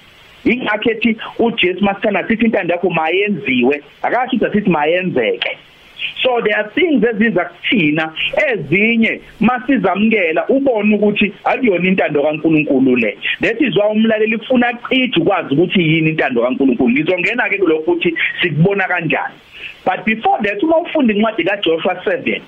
Ingakho 0.46 0.92
ethi 0.92 1.18
uJesu 1.40 1.84
masithanda 1.84 2.28
sithi 2.28 2.46
intando 2.46 2.74
yakho 2.74 2.90
mayenziwe 2.90 3.84
akasho 4.02 4.36
ukuthi 4.36 4.52
sithi 4.52 4.70
mayenzeke. 4.70 5.58
So 6.22 6.42
there 6.42 6.58
are 6.58 6.70
things 6.76 7.04
eziza 7.04 7.46
kuthina 7.46 8.14
ezinye 8.52 9.22
masizamkela 9.40 10.48
ubone 10.50 10.96
ukuthi 10.96 11.34
akuyona 11.44 11.88
intando 11.88 12.24
kaNkuluNkulu 12.24 12.96
le. 12.96 13.18
That 13.42 13.62
is 13.62 13.76
why 13.76 13.88
umlaleli 13.92 14.36
ufuna 14.36 14.74
qithi 14.74 15.20
ukwazi 15.20 15.54
ukuthi 15.54 15.82
yini 15.82 16.10
intando 16.10 16.42
kaNkuluNkulu. 16.42 16.90
Ngizongena 16.90 17.50
ke 17.50 17.58
kulokho 17.58 17.92
ukuthi 17.92 18.16
sikubona 18.42 18.88
kanjani. 18.88 19.36
But 19.88 20.04
before 20.06 20.38
that 20.44 20.64
uma 20.64 20.78
ufunda 20.78 21.14
incwadi 21.14 21.44
kaJoshua 21.44 21.94
7 21.94 22.42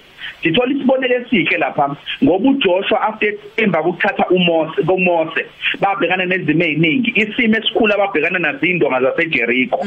sithola 0.44 0.72
isibonelo 0.72 1.16
esihle 1.16 1.58
lapha 1.58 1.96
ngoba 2.24 2.50
uJoshua 2.50 3.02
after 3.02 3.34
emva 3.58 3.84
kokuthatha 3.84 4.26
uMose 4.30 4.84
koMose 4.84 5.46
babhekana 5.82 6.26
nezimo 6.26 6.64
eziningi. 6.64 7.14
Isimo 7.16 7.58
esikhulu 7.58 7.94
ababhekana 7.94 8.40
nazo 8.40 8.66
indonga 8.66 9.02
zaseJericho 9.02 9.80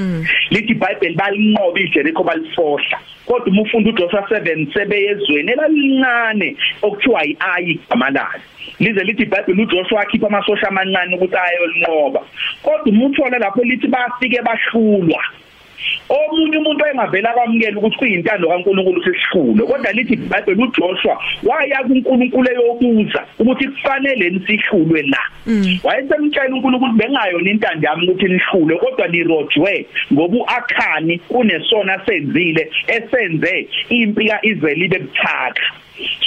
lithi 0.51 0.73
iBhayibheli 0.73 1.15
balinqoba 1.15 1.81
iJericho 1.81 2.23
balifohla 2.25 2.99
kodwa 3.27 3.47
uma 3.47 3.62
ufunda 3.62 3.91
uJoshua 3.91 4.21
7 4.21 4.73
sebeyezweni 4.75 5.53
elalincane 5.53 6.57
okuthiwa 6.83 7.23
yiAyi 7.23 7.81
amalali 7.91 8.43
lize 8.81 9.05
lithi 9.05 9.23
iBhayibheli 9.23 9.62
uJoshua 9.62 10.01
akhipha 10.01 10.27
amasosha 10.27 10.69
amancane 10.69 11.17
ukuthi 11.17 11.37
ayolinqoba 11.37 12.21
kodwa 12.62 12.87
uma 12.87 13.07
uthola 13.07 13.38
lapho 13.38 13.65
lithi 13.65 13.88
bafike 13.88 14.43
bahlulwa 14.43 15.23
omunye 16.09 16.57
umuntu 16.59 16.85
engavela 16.87 17.33
kwamukela 17.33 17.79
ukuthi 17.79 17.97
kuyintando 17.97 18.49
kaNkuluNkulu 18.49 19.05
sesihlule 19.05 19.62
kodwa 19.67 19.93
lithi 19.93 20.15
iBhayibheli 20.15 20.62
uJoshua 20.62 21.17
waya 21.43 21.85
kuNkuluNkulu 21.87 22.49
eyobuza 22.51 23.21
ukuthi 23.38 23.69
kufanele 23.69 24.41
sihlulwe 24.47 25.03
la 25.03 25.23
wayesemtshela 25.85 26.55
uNkulunkulu 26.55 26.93
bengayona 26.93 27.51
intando 27.51 27.88
yami 27.88 28.09
ukuthi 28.09 28.29
nihlule 28.29 28.77
kodwa 28.77 29.09
nirojwe 29.09 29.87
ngoba 30.12 30.37
uAkhani 30.37 31.19
kunesona 31.19 32.01
senzile 32.07 32.71
esenze 32.87 33.69
impi 33.88 34.29
kaIsrael 34.29 34.83
ibe 34.83 34.99
buthaka 34.99 35.62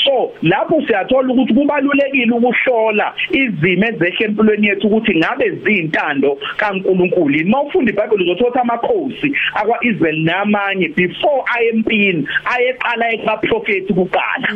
so 0.04 0.32
lapho 0.42 0.82
siyathola 0.88 1.34
ukuthi 1.34 1.54
kubalulekile 1.54 2.32
ukuhlola 2.32 3.14
izimo 3.32 3.86
ezehle 3.86 4.26
empilweni 4.26 4.68
yethu 4.68 4.88
ukuthi 4.88 5.16
ngabe 5.16 5.50
zintando 5.50 6.38
kaNkuluNkulu 6.58 7.46
uma 7.46 7.62
ufunda 7.62 7.92
iBhayibheli 7.92 8.24
uzothola 8.24 8.62
amakhosi 8.62 9.36
akwaIsrael 9.54 10.20
namanye 10.24 10.88
before 10.88 11.44
ayempini 11.58 12.28
ayeqala 12.54 13.14
ekubaprofeti 13.14 13.94
kuqala 13.94 14.48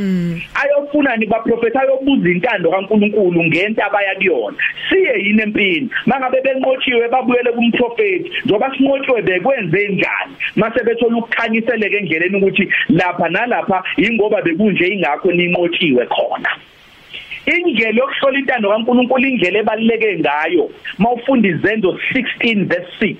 ayofuna 0.62 1.18
ni 1.18 1.26
baprofeti 1.26 1.78
ayobuza 1.78 2.30
intando 2.30 2.72
kaNkuluNkulu 2.72 3.44
ngento 3.44 3.86
abayakuyona 3.86 4.58
siye 4.90 5.14
yini 5.26 5.42
empini? 5.42 5.90
Mangabe 6.06 6.42
benqotshiwe 6.42 7.08
babuyele 7.10 7.52
kumprofeti 7.52 8.32
njoba 8.46 8.72
sinqotshwe 8.78 9.22
bekwenze 9.22 9.88
njani? 9.88 10.34
Mase 10.56 10.84
bethola 10.84 11.18
ukukhanyiseleka 11.18 11.98
endleleni 11.98 12.38
ukuthi 12.38 12.70
lapha 12.90 13.30
nalapha 13.30 13.84
ingoba 13.98 14.42
bekunje 14.42 14.88
ingakho 15.00 15.32
ninqotshiwe 15.32 16.04
khona. 16.12 16.52
Indlela 17.48 17.98
yokuhlola 17.98 18.40
intando 18.40 18.70
kaNkuluNkulu 18.70 19.26
indlela 19.28 19.60
ebaluleke 19.60 20.20
ngayo 20.20 20.70
mawufunda 21.00 21.48
izenzo 21.50 21.98
16 22.12 22.68
verse 22.68 22.92
6 23.00 23.16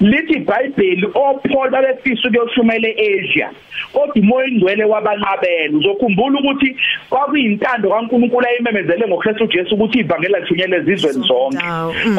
lithi 0.00 0.34
iBhayibheli 0.34 1.06
oPaul 1.06 1.70
babefisa 1.70 2.28
ukuyoshumela 2.28 2.88
eAsia 2.88 3.50
kodwa 3.92 4.14
umoya 4.14 4.48
ingcwele 4.48 4.84
wabanqabela. 4.84 5.78
Uzokhumbula 5.78 6.38
ukuthi 6.40 6.76
kwakuyintando 7.10 7.90
kaNkuluNkulu 7.90 8.46
ayimemezele 8.46 9.06
ngoKristu 9.06 9.46
Jesu 9.46 9.74
ukuthi 9.74 9.98
ivangeli 9.98 10.34
lithunyelwe 10.34 10.78
ezizweni 10.78 11.26
zonke 11.26 11.64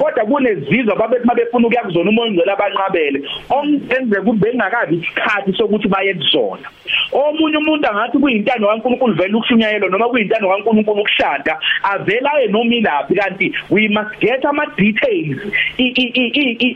kodwa 0.01 0.25
kunezizwe 0.25 0.95
babethi 0.95 1.27
mabefuna 1.27 1.67
ukuya 1.67 1.83
kuzona 1.83 2.09
umoya 2.09 2.27
ingcwele 2.29 2.51
abanqabele 2.51 3.19
ongenze 3.49 4.21
kube 4.21 4.39
bengakabi 4.51 4.95
isikhathi 4.95 5.53
sokuthi 5.53 5.87
baye 5.87 6.13
kuzona. 6.13 6.67
Omunye 7.11 7.57
umuntu 7.57 7.87
angathi 7.87 8.17
kuyintando 8.17 8.67
kaNkuluNkulu 8.67 9.13
vele 9.13 9.35
ukushunyayelwa 9.35 9.89
noma 9.89 10.09
kuyintando 10.09 10.49
kaNkuluNkulu 10.49 11.01
ukushada 11.01 11.59
avela 11.83 12.33
aye 12.33 12.47
noma 12.47 12.75
ilaphi 12.75 13.15
kanti 13.15 13.53
we 13.69 13.87
must 13.87 14.19
get 14.19 14.45
ama 14.45 14.65
details 14.77 15.37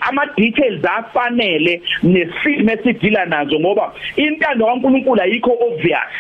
ama 0.01 0.25
details 0.37 0.81
afanele 0.95 1.81
nesimo 2.03 2.71
esidila 2.71 3.25
nazo 3.25 3.59
ngoba 3.59 3.93
intando 4.15 4.65
kaNkuluNkulu 4.65 5.21
ayikho 5.21 5.51
obvious 5.67 6.11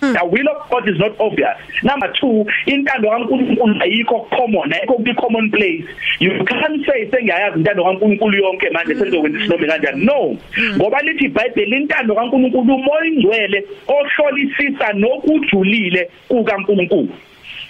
The 0.00 0.24
will 0.30 0.46
of 0.48 0.70
God 0.70 0.88
is 0.88 0.96
not 0.98 1.18
obvious. 1.18 1.58
Number 1.82 2.06
2, 2.22 2.46
intando 2.70 3.10
kaNkuluNkulu 3.10 3.82
ayikho 3.82 4.30
common, 4.30 4.70
ayikho 4.70 4.94
kubi 4.94 5.14
commonplace. 5.14 5.84
You 6.20 6.44
can't 6.46 6.86
say 6.86 7.10
sengiyayazi 7.10 7.58
intando 7.58 7.82
kaNkuluNkulu 7.82 8.38
yonke 8.38 8.70
manje 8.70 8.94
sengizokwenza 8.94 9.38
isinome 9.38 9.66
kanjani. 9.66 10.04
No. 10.04 10.36
Ngoba 10.76 11.02
lithi 11.02 11.24
iBhayibheli 11.24 11.76
intando 11.76 12.14
kaNkuluNkulu 12.14 12.74
umoya 12.74 13.06
ingcwele 13.06 13.64
ohlolisisa 13.88 14.92
nokujulile 14.92 16.10
kukaNkuluNkulu. 16.28 17.08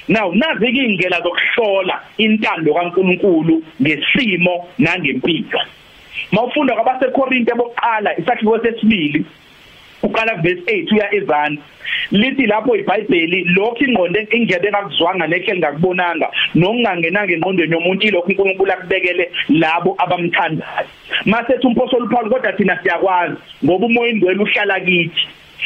Now 0.08 0.32
nazi 0.32 0.72
ke 0.72 0.84
indlela 0.84 1.20
zokuhlola 1.22 2.00
intando 2.18 2.74
kaNkuluNkulu 2.74 3.62
ngesimo 3.80 4.68
nangempilo. 4.78 5.60
Mawufunda 6.32 6.74
kwabaseKorinte 6.74 7.52
bokuqala 7.54 8.18
isakhiwo 8.18 8.58
sesibili 8.62 9.24
uqala 10.02 10.34
verse 10.42 10.62
8 10.66 10.94
uya 10.94 11.14
ezana 11.14 11.58
lithi 12.10 12.46
lapho 12.46 12.76
iBhayibheli 12.76 13.44
lokho 13.44 13.84
ingqondo 13.84 14.20
ingebe 14.30 14.68
engakuzwanga 14.68 15.26
nehle 15.26 15.58
ngakubonanga 15.58 16.28
nokungangenanga 16.54 17.32
engqondweni 17.34 17.72
yomuntu 17.72 18.06
ilokho 18.06 18.28
uNkulunkulu 18.28 18.72
akubekele 18.72 19.24
labo 19.48 19.94
abamthandayo. 19.98 20.88
Mase 21.26 21.52
ethi 21.54 21.66
umpostoli 21.66 22.08
Paul 22.08 22.30
kodwa 22.30 22.52
thina 22.52 22.78
siyakwazi 22.82 23.36
ngoba 23.64 23.86
umoya 23.86 24.10
ingcwele 24.10 24.40
uhlala 24.42 24.80
kithi. 24.80 25.22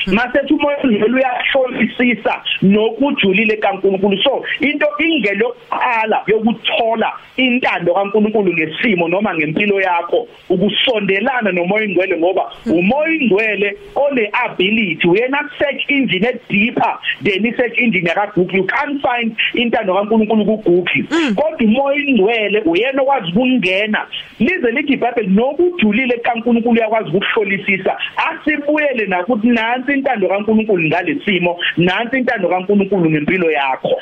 Masethi 0.07 0.55
umoya 0.55 0.79
ongcwele 0.85 1.15
uyahlolisisa 1.15 2.43
nokujulile 2.63 3.57
kaNkuluNkulu. 3.57 4.19
So 4.23 4.45
into 4.61 4.87
ingelo 4.99 5.43
yokuqala 5.43 6.23
yokuthola 6.27 7.13
intando 7.37 7.95
kaNkuluNkulu 7.95 8.53
ngesimo 8.53 9.09
noma 9.09 9.35
ngempilo 9.35 9.81
yakho 9.81 10.29
ukusondelana 10.49 11.53
nomoya 11.53 11.85
ongcwele 11.85 12.19
ngoba 12.19 12.53
umoya 12.67 13.13
ongcwele 13.21 13.77
one 13.95 14.31
ability 14.33 15.09
uyena 15.09 15.51
search 15.59 15.85
engine 15.89 16.41
deeper 16.49 16.99
than 17.23 17.57
search 17.57 17.79
engine 17.79 18.09
yaka 18.09 18.33
Google 18.35 18.57
you 18.57 18.67
can't 18.67 19.01
find 19.03 19.37
intando 19.55 19.95
kaNkuluNkulu 19.95 20.45
ku 20.45 20.57
Google 20.57 21.05
kodwa 21.35 21.59
umoya 21.61 21.97
ongcwele 21.97 22.63
uyena 22.65 23.03
okwazi 23.03 23.33
ukungena. 23.33 24.07
Lize 24.39 24.71
lithi 24.71 24.93
iBhayibheli 24.93 25.35
nokujulile 25.35 26.19
kaNkuluNkulu 26.19 26.75
uyakwazi 26.81 27.11
ukuhlolisisa 27.17 27.99
asibuyele 28.17 29.07
nakuthi 29.07 29.49
nansi 29.49 29.92
intando 29.95 30.29
kaNkuluNkulu 30.29 30.83
ngalesimo 30.89 31.59
nansi 31.77 32.17
intando 32.19 32.49
kaNkuluNkulu 32.49 33.11
ngempilo 33.11 33.51
yakho. 33.51 33.97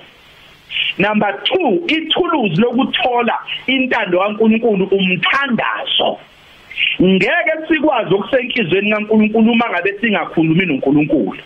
Number 0.98 1.32
2 1.44 1.86
ithuluzi 1.86 2.60
lokuthola 2.60 3.38
intando 3.66 4.18
kaNkuluNkulu 4.18 4.84
umthandazo. 4.84 6.18
Ngeke 7.02 7.54
sikwazi 7.68 8.14
ukusenkizweni 8.14 8.90
kaNkuluNkulu 8.90 9.52
uma 9.52 9.70
ngabe 9.70 9.94
singakhulumi 10.00 10.66
noNkulunkulu. 10.66 11.42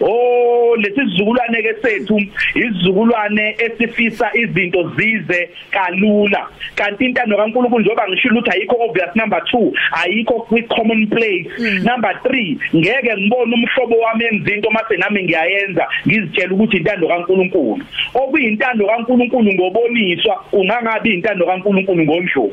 Oh 0.00 0.76
lesisizukulwane 0.76 1.62
ke 1.62 1.74
sethu 1.82 2.20
isizukulwane 2.54 3.56
esifisa 3.58 4.30
izinto 4.34 4.92
zize 4.96 5.50
kalula. 5.70 6.48
Kanti 6.74 7.04
intando 7.04 7.36
kaNkulunkulu 7.36 7.80
njengoba 7.80 8.08
ngishilo 8.08 8.38
ukuthi 8.38 8.50
ayikho 8.50 8.76
obvious 8.80 9.16
number 9.16 9.40
2 9.52 9.72
ayikho 10.02 10.34
kwi 10.34 10.62
common 10.62 11.06
place. 11.06 11.48
Number 11.82 12.12
3 12.24 12.56
ngeke 12.76 13.16
ngibone 13.16 13.54
umhlobo 13.54 13.96
wami 13.98 14.24
enzinto 14.24 14.70
mase 14.70 14.96
nami 14.96 15.24
ngiyayenza 15.24 15.88
ngizitshela 16.06 16.54
ukuthi 16.54 16.76
intando 16.76 17.08
kaNkulunkulu. 17.08 17.82
Okuyintando 18.14 18.86
kaNkulunkulu 18.86 19.52
ngoboniswa 19.54 20.44
ungangabi 20.52 21.14
intando 21.14 21.46
kaNkulunkulu 21.46 22.02
ngomdlovu. 22.04 22.52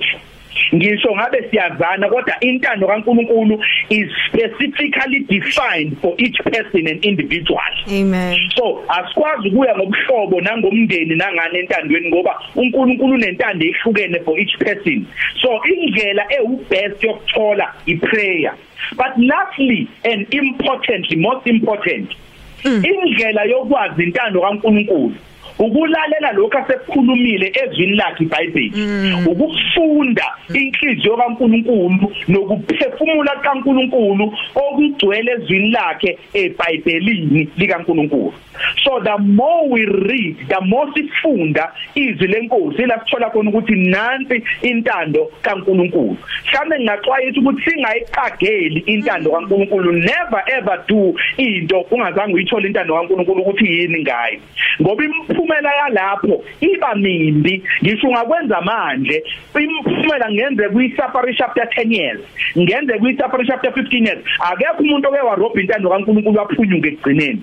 Ngisho 0.74 1.16
ngabe 1.16 1.44
siyazana 1.50 2.10
kodwa 2.10 2.40
intando 2.40 2.88
kaNkuluNkulu 2.88 3.64
is 3.90 4.10
specifically 4.28 5.20
defined 5.20 5.98
for 6.02 6.14
each 6.18 6.38
person 6.44 6.88
and 6.88 7.06
individual. 7.06 7.60
Amen. 7.88 8.40
So 8.56 8.84
asikwazi 8.88 9.50
ukuya 9.50 9.76
ngobuhlobo 9.76 10.42
nangomndeni 10.42 11.16
nangane 11.16 11.60
entandweni 11.60 12.10
ngoba 12.10 12.42
uNkulunkulu 12.56 13.14
unentando 13.14 13.66
ehlukene 13.66 14.20
for 14.20 14.40
each 14.40 14.58
person. 14.58 15.08
So 15.42 15.60
indlela 15.66 16.26
ewubest 16.30 17.04
yokuthola 17.04 17.74
iprayer. 17.86 18.54
But 18.96 19.18
lastly 19.18 19.90
and 20.04 20.28
importantly 20.34 21.18
most 21.18 21.48
important 21.48 22.16
indlela 22.64 23.44
yokwazi 23.44 24.04
intando 24.04 24.42
kaNkulunkulu 24.42 25.16
ukulalela 25.60 26.32
lokho 26.32 26.58
asekukhulumile 26.58 27.54
ezwini 27.64 27.96
lakhe 27.96 28.24
iBhayibheli. 28.24 28.72
Ukufunda 29.26 30.26
inhliziyo 30.54 31.18
kaNkuluNkulu 31.18 32.12
nokuphefumula 32.28 33.36
kaNkuluNkulu 33.44 34.34
okugcwele 34.56 35.32
ezwini 35.32 35.70
lakhe 35.72 36.18
eBhayibhelini 36.34 37.50
likaNkuluNkulu. 37.58 38.34
So 38.84 39.00
the 39.04 39.18
more 39.18 39.70
we 39.70 39.86
read 39.86 40.48
the 40.48 40.62
more 40.62 40.88
sifunda 40.94 41.72
izwi 41.96 42.28
lenkosi 42.28 42.86
lasithola 42.86 43.30
khona 43.30 43.50
ukuthi 43.50 43.76
nansi 43.76 44.44
intando 44.62 45.32
kaNkuluNkulu. 45.42 46.18
Mhlambe 46.48 46.76
ngingaxwayisa 46.80 47.40
ukuthi 47.40 47.62
singayiqageli 47.64 48.80
intando 48.80 49.32
kaNkuluNkulu 49.32 49.92
never 49.92 50.44
ever 50.48 50.84
do 50.88 51.16
into 51.38 51.80
ungazange 51.92 52.34
uyithola 52.34 52.68
intando 52.68 52.96
kaNkuluNkulu 52.96 53.42
ukuthi 53.42 53.66
yini 53.66 54.02
ngayo. 54.04 54.40
Ngoba 54.82 55.04
imiphumela 55.46 55.70
yalapho 55.76 56.44
iba 56.62 56.96
mimbi. 56.96 57.64
Ngisho 57.84 58.08
ungakwenza 58.08 58.62
manje 58.62 59.24
imiphumela 59.56 60.32
ngenze 60.32 60.70
kwiSafari 60.70 61.36
chapter 61.36 61.64
10 61.64 61.94
years 61.94 62.22
ngenze 62.58 62.94
kwiSafari 63.00 63.48
chapter 63.48 63.72
15 63.72 64.06
years. 64.06 64.24
Akekho 64.40 64.84
umuntu 64.84 65.08
oke 65.10 65.20
warobha 65.20 65.62
intando 65.62 65.90
kaNkuluNkulu 65.90 66.40
waphunyuka 66.40 66.88
ekugcineni. 66.88 67.42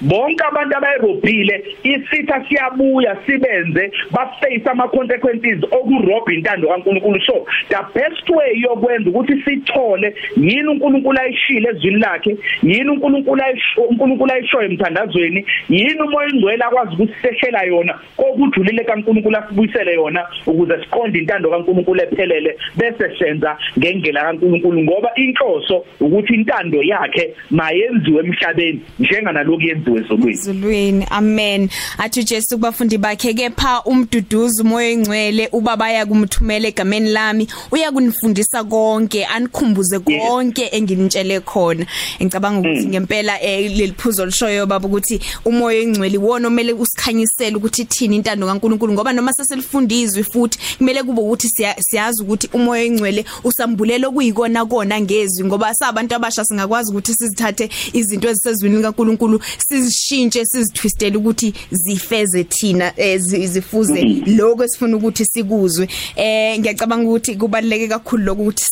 Bonke 0.00 0.44
abantu 0.44 0.76
abayirobhile 0.76 1.64
isitha 1.82 2.44
siyabuya 2.48 3.16
sibenze 3.26 3.90
baface 4.10 4.70
ama 4.70 4.88
consequences 4.88 5.64
okurobha 5.70 6.32
intando 6.32 6.68
kaNkuluNkulu. 6.68 7.20
So 7.20 7.46
the 7.68 7.80
best 7.94 8.28
way 8.30 8.60
yokwenza 8.60 9.10
ukuthi 9.10 9.42
sithole 9.44 10.14
yini 10.36 10.68
uNkulunkulu 10.68 11.18
ayishile 11.20 11.68
ezwini 11.68 11.98
lakhe 11.98 12.36
yini 12.62 12.90
uNkulunkulu 12.90 13.42
ayisho 13.42 13.82
uNkulunkulu 13.82 14.32
ayishoyo 14.32 14.64
emthandazweni 14.64 15.46
yini 15.68 16.00
umoya 16.00 16.28
ingcwele 16.28 16.64
akwazi 16.64 16.94
ukusisheshela 16.94 17.62
yona 17.62 17.98
kokujulile 18.16 18.84
kaNkulunkulu 18.84 19.36
asibuyisele 19.36 19.94
yona 19.94 20.26
ukuze 20.46 20.78
siqonde 20.82 21.18
intando 21.18 21.50
kaNkulunkulu 21.50 22.02
ephelele 22.02 22.56
bese 22.76 23.18
senza 23.18 23.58
ngendlela 23.78 24.22
kaNkulunkulu. 24.22 24.82
Ngoba 24.82 25.10
inhloso 25.14 25.84
ukuthi 26.00 26.34
intando 26.34 26.82
yakhe 26.82 27.34
mayenziwe 27.50 28.20
emhlabeni 28.20 28.80
njenganaloku 28.98 29.62
yenziwe 29.68 30.00
ezulwini. 30.00 30.32
Ezulwini 30.32 31.06
amen. 31.10 31.68
Athi 31.98 32.24
Jesu 32.24 32.48
kubafundi 32.56 32.98
bakhe 32.98 33.34
kepha 33.34 33.82
umduduzi 33.84 34.62
umoya 34.62 34.88
engcwele 34.90 35.48
ubaba 35.52 35.90
yakumthumela 35.90 36.68
egameni 36.68 37.10
lami 37.10 37.48
uyakunifundisa 37.72 38.64
konke 38.64 39.24
anikhumbuze 39.24 39.98
konke 39.98 40.68
enginitshele 40.72 41.40
khona. 41.40 41.86
Ngicabanga 42.22 42.60
ukuthi 42.68 42.86
ngempela 42.88 43.42
eh, 43.42 43.70
leliphuzo 43.76 44.26
lishoyo 44.26 44.66
baba 44.66 44.88
ukuthi 44.88 45.20
umoya 45.44 45.78
engcwele 45.80 46.18
wona 46.18 46.48
omele 46.48 46.72
usikhanyisele 46.72 47.56
ukuthi 47.56 47.84
thini 47.84 48.16
intando 48.16 48.46
kaNkuluNkulu 48.46 48.92
ngoba 48.92 49.12
noma 49.12 49.32
seselifundizwe 49.32 50.22
futhi 50.22 50.58
kumele 50.78 51.02
kube 51.02 51.20
ukuthi 51.20 51.48
siya- 51.48 51.76
siyazi 51.80 52.22
ukuthi 52.22 52.48
umoya 52.52 52.84
engcwele 52.84 53.24
usambulela 53.44 54.10
kuyikona 54.10 54.64
kona 54.66 55.00
ngezwi 55.00 55.44
ngoba 55.46 55.74
sabantu 55.74 56.14
abasha 56.14 56.44
singakwazi 56.44 56.90
ukuthi 56.92 57.14
sizithathe 57.14 57.68
izinto 57.92 58.28
ezisezwini 58.28 58.82
kaNkuluNkulu 58.82 59.40
sizishintshe 59.68 60.44
sizitwistele 60.44 61.16
ukuthi 61.16 61.54
zifeze 61.70 62.44
thina 62.44 62.92
eh, 62.96 63.20
zi- 63.20 63.46
zifuze 63.46 64.02
lokho 64.26 64.64
esifuna 64.64 64.96
ukuthi 64.96 65.24
sikuzwe. 65.24 65.88
Eh 66.16 66.58
ngiyacabanga 66.58 67.08
ukuthi 67.08 67.36
kubaleke 67.36 67.88
kakhulu 67.88 68.24
lokho 68.24 68.42
ukuthi 68.42 68.64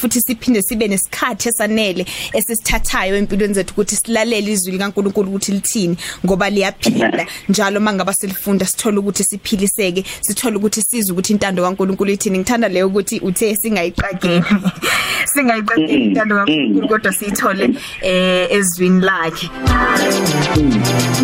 futhi 0.00 0.20
siphinde 0.20 0.62
sibe 0.62 0.88
nesikhathi 0.88 1.48
esanele 1.48 2.06
esisithathayo 2.32 3.16
empilweni 3.16 3.54
zethu 3.54 3.72
ukuthi 3.72 3.96
silalele 3.96 4.52
izwi 4.52 4.72
likaNkuluNkulu 4.72 5.28
ukuthi 5.28 5.52
lithini 5.52 5.96
ngoba 6.26 6.50
liyaphila. 6.50 7.26
Njalo 7.48 7.80
mangaba 7.80 8.12
silifunda 8.12 8.66
sithola 8.66 9.00
ukuthi 9.00 9.24
siphiliseke 9.24 10.04
sithola 10.20 10.56
ukuthi 10.56 10.82
sizwe 10.82 11.12
ukuthi 11.12 11.32
intando 11.32 11.62
kaNkuluNkulu 11.62 12.10
ithini. 12.10 12.38
Ngithanda 12.38 12.68
leyo 12.68 12.86
ukuthi 12.86 13.20
uthe 13.20 13.56
singayiqageli. 13.56 14.44
Singayiqageli 15.34 16.04
intando 16.04 16.36
kaNkuluNkulu 16.36 16.88
kodwa 16.88 17.12
siyithole 17.12 17.70
eh 18.02 18.48
ezwini 18.52 19.00
lakhe. 19.00 19.50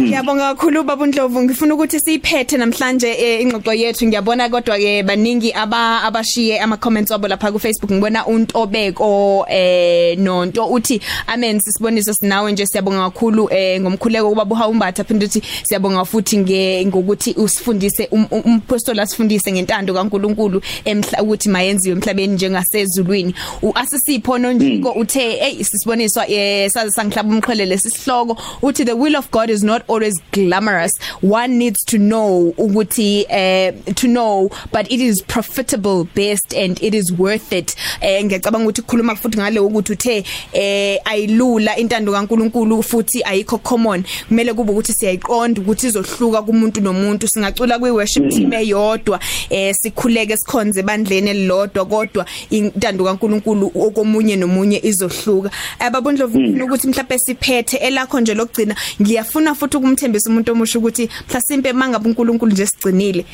Ngiyabonga 0.00 0.54
kakhulu 0.54 0.84
baba 0.84 1.06
Ndlovu 1.06 1.42
ngifuna 1.42 1.74
ukuthi 1.74 2.00
siyiphethe 2.00 2.56
namhlanje 2.56 3.08
eh, 3.08 3.40
ingxoxo 3.42 3.72
yethu. 3.72 4.06
Ngiyabona 4.06 4.48
kodwa 4.48 4.78
ke 4.78 5.02
baningi 5.02 5.52
aba 5.52 6.02
abashiye 6.02 6.60
ama 6.60 6.76
comments 6.76 7.10
wabo 7.10 7.28
lapha 7.28 7.52
ku 7.52 7.58
Facebook 7.58 7.90
ngibona 7.92 8.26
uNtobeko 8.26 9.46
eh 9.48 10.18
nonto 10.18 10.66
uthi 10.66 11.00
amen 11.26 11.60
sisiboniso 11.60 12.14
sinawe 12.14 12.52
nje. 12.52 12.66
Siyabonga 12.66 13.10
kakhulu 13.10 13.48
eh 13.50 13.80
ngomkhuleko 13.80 14.28
kuba 14.28 14.44
buhawumbatha 14.44 15.04
phinde 15.04 15.24
uthi 15.24 15.42
siyabonga 15.64 16.04
futhi 16.04 16.38
nge 16.38 16.86
ngokuthi 16.86 17.34
usifundise 17.36 18.08
um- 18.12 18.28
um- 18.30 18.42
umphostoli 18.44 19.00
asifundise 19.00 19.52
ngentando 19.52 19.94
kaNkuluNkulu 19.94 20.62
emhla 20.84 21.22
ukuthi 21.22 21.48
mayenziwe 21.48 21.96
emhlabeni 21.96 22.34
njengasezulwini. 22.34 23.34
Uasisipho 23.62 24.38
nonjiko 24.38 24.90
uthe 24.90 25.20
hey 25.20 25.64
sisiboniswa 25.64 26.30
eh 26.30 26.70
saze 26.70 26.90
sangihlaba 26.90 27.34
umqhelele 27.34 27.78
sisihloko. 27.78 28.36
Uthi 28.76 28.84
the 28.84 28.96
will 28.96 29.16
of 29.16 29.30
God 29.30 29.50
is 29.50 29.62
not 29.62 29.82
always 29.88 30.14
glamorous. 30.32 30.92
One 31.20 31.58
needs 31.58 31.84
to 31.86 31.98
know 31.98 32.54
ukuthi 32.58 33.24
eh 33.28 33.72
to 33.94 34.08
know 34.08 34.50
but 34.72 34.90
it 34.90 35.00
is 35.00 35.22
profitable 35.22 36.04
best 36.14 36.54
and 36.54 36.82
it 36.82 36.94
is 36.94 37.12
worth 37.12 37.52
it. 37.52 37.74
Eh 38.00 38.24
ngiyacabanga 38.24 38.68
ukuthi 38.68 38.82
kukhuluma 38.82 39.16
futhi 39.16 39.38
ngale 39.38 39.60
ukuthi 39.60 39.92
uthe 39.92 40.24
eh 40.52 40.98
ayilula 41.04 41.76
intando 41.76 42.12
kaNkuluNkulu 42.12 42.82
futhi 42.82 43.22
ayikho 43.24 43.58
common 43.58 44.04
kumele 44.28 44.54
kube 44.54 44.72
ukuthi 44.72 44.92
siyayiqonda 44.92 45.60
ukuthi 45.60 45.86
izohluka 45.86 46.42
kumuntu 46.42 46.80
nomuntu. 46.80 47.28
Singacula 47.28 47.78
kwi 47.78 47.90
worship 47.90 48.30
team 48.30 48.52
eyodwa. 48.52 49.20
Eh 49.50 49.74
sikhuleke 49.74 50.36
sikhonze 50.36 50.82
bandleni 50.82 51.30
elilodwa 51.30 51.84
kodwa 51.84 52.26
intando 52.50 53.04
kaNkuluNkulu 53.04 53.72
okomunye 53.74 54.36
nomunye 54.36 54.80
izohluka. 54.82 55.50
Ababondlovu 55.78 56.40
ngifuna 56.40 56.64
ukuthi 56.64 56.88
mhlawumbe 56.88 57.18
siphethe 57.18 57.76
elakho 57.76 58.20
nje 58.20 58.34
lokugcina 58.34 58.65
ngiyafuna 59.00 59.54
futhi 59.54 59.76
ukumthembisa 59.76 60.30
umuntu 60.30 60.52
omusha 60.52 60.78
ukuthi 60.78 61.08
mhlasimpe 61.28 61.72
mangabe 61.72 62.08
uNkulunkulu 62.08 62.52
nje 62.52 62.66
sigcinile 62.66 63.24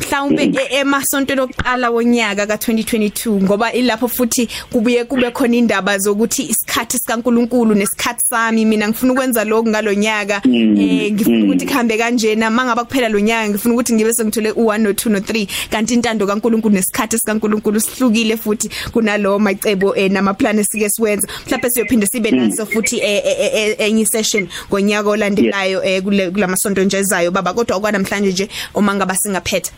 mhlawumbe 0.00 0.42
e- 0.44 0.78
emasontweni 0.80 1.40
okuqala 1.40 1.90
wonyaka 1.90 2.44
ka2022 2.44 3.42
ngoba 3.42 3.72
ilapho 3.72 4.08
futhi 4.08 4.48
kubuye 4.72 5.04
kube 5.04 5.30
khona 5.30 5.56
indaba 5.56 5.98
zokuthi 5.98 6.42
isikhathi 6.42 6.98
sikaNkuluNkulu 6.98 7.74
nesikhathi 7.74 8.24
sami 8.28 8.64
mina 8.64 8.88
ngifuna 8.88 9.12
ukwenza 9.12 9.44
lokho 9.44 9.68
ngalonyaka 9.68 10.42
eh 10.44 11.12
ngifuna 11.12 11.44
ukuthi 11.44 11.66
kuhambe 11.66 11.98
kanjena 11.98 12.50
mangaba 12.50 12.84
kuphela 12.84 13.08
lonyaka 13.08 13.48
ngifuna 13.48 13.74
ukuthi 13.74 13.92
ngibe 13.94 14.14
sengithole 14.14 14.50
u1 14.50 14.78
no 14.78 14.90
2 14.90 15.10
no 15.10 15.18
3 15.18 15.46
kanti 15.70 15.94
intando 15.94 16.26
kaNkuluNkulu 16.26 16.74
nesikhathi 16.74 17.18
sikaNkuluNkulu 17.18 17.80
sihlukile 17.80 18.36
futhi 18.36 18.70
kunalowo 18.92 19.38
macebo 19.38 19.96
eh, 19.96 20.10
namaplan 20.10 20.58
esike 20.58 20.88
siwenza. 20.88 21.28
Mhlawumbe 21.46 21.70
siyophinde 21.70 22.06
sibe 22.06 22.30
naso 22.30 22.66
futhi 22.66 22.98
eh, 22.98 23.22
eh, 23.24 23.50
eh, 23.54 23.76
enye 23.78 24.06
session 24.06 24.48
ngonyaka 24.70 25.08
olandelayo 25.08 25.84
eh, 25.84 26.02
kule 26.02 26.30
kulamasonto 26.30 26.84
nje 26.84 26.98
ezayo. 26.98 27.30
Baba 27.30 27.54
kodwa 27.54 27.76
okwanamhlanje 27.76 28.30
nje 28.30 28.48
uma 28.74 28.94
ngaba 28.94 29.14
singaphetha. 29.14 29.72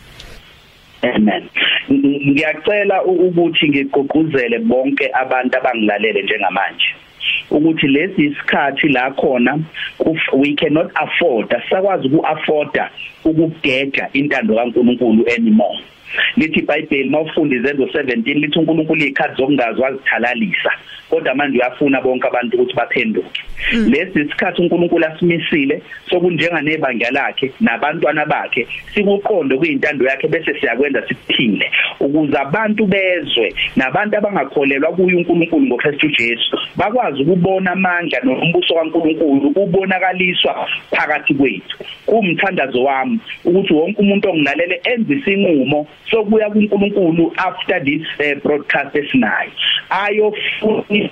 Amen. 1.03 1.43
Ng- 1.89 2.31
ngiyacela 2.31 3.03
u- 3.03 3.27
ukuthi 3.27 3.69
ngigqugquzele 3.69 4.59
bonke 4.59 5.09
abantu 5.13 5.57
abangilalele 5.57 6.21
njengamanje 6.23 6.89
ukuthi 7.51 7.87
lesi 7.87 8.21
isikhathi 8.25 8.87
la 8.89 9.11
khona 9.11 9.57
kuf- 9.99 10.33
we 10.33 10.53
cannot 10.55 10.91
afford 10.95 11.53
asakwazi 11.53 12.07
uku-afforda 12.07 12.89
ukugega 13.25 14.09
intando 14.13 14.55
kaNkuluNkulu 14.55 15.25
anymore. 15.37 15.79
Lithi 16.37 16.59
iBhayibheli 16.59 17.09
mawufunda 17.09 17.55
izenzo 17.55 17.83
17 17.85 18.39
lithi 18.39 18.59
uNkulunkulu 18.59 19.01
ikhathi 19.05 19.35
zokungazi 19.37 19.81
wazithalalisa 19.81 20.71
kodwa 21.13 21.35
manje 21.35 21.57
uyafuna 21.57 22.01
bonke 22.01 22.27
abantu 22.27 22.57
ukuthi 22.57 22.75
baphenduke. 22.75 23.41
Lesi 23.71 24.19
isikhathi 24.19 24.61
uNkulunkulu 24.61 25.05
asimisile 25.05 25.81
sokunjenga 26.09 26.61
nebandla 26.61 27.11
lakhe 27.11 27.51
nabantwana 27.59 28.25
bakhe 28.25 28.67
sikuqonde 28.93 29.57
kuyintando 29.57 30.05
yakhe 30.05 30.27
bese 30.27 30.59
siyakwenza 30.59 31.07
siphile 31.07 31.71
ukuze 31.99 32.37
abantu 32.37 32.85
bezwe 32.85 33.53
nabantu 33.75 34.17
abangakholelwa 34.17 34.91
kuye 34.91 35.15
uNkulunkulu 35.15 35.65
ngoKristu 35.65 36.07
Jesu 36.07 36.57
bakwazi 36.75 37.21
ukubona 37.21 37.71
amandla 37.71 38.19
nombuso 38.23 38.75
kaNkulunkulu 38.75 39.47
ubonakaliswa 39.55 40.67
phakathi 40.91 41.33
kwethu. 41.33 41.77
Kumthandazo 42.05 42.83
wami 42.83 43.19
ukuthi 43.45 43.73
wonke 43.73 44.01
umuntu 44.01 44.29
ongilalele 44.29 44.81
enze 44.83 45.13
isinqumo 45.13 45.87
sokuya 46.11 46.49
kuNkulunkulu 46.49 47.33
after 47.37 47.83
this 47.83 48.01
uh, 48.19 48.43
broadcast 48.43 48.95
esinayo. 48.95 49.51
Ayofuna 49.89 51.02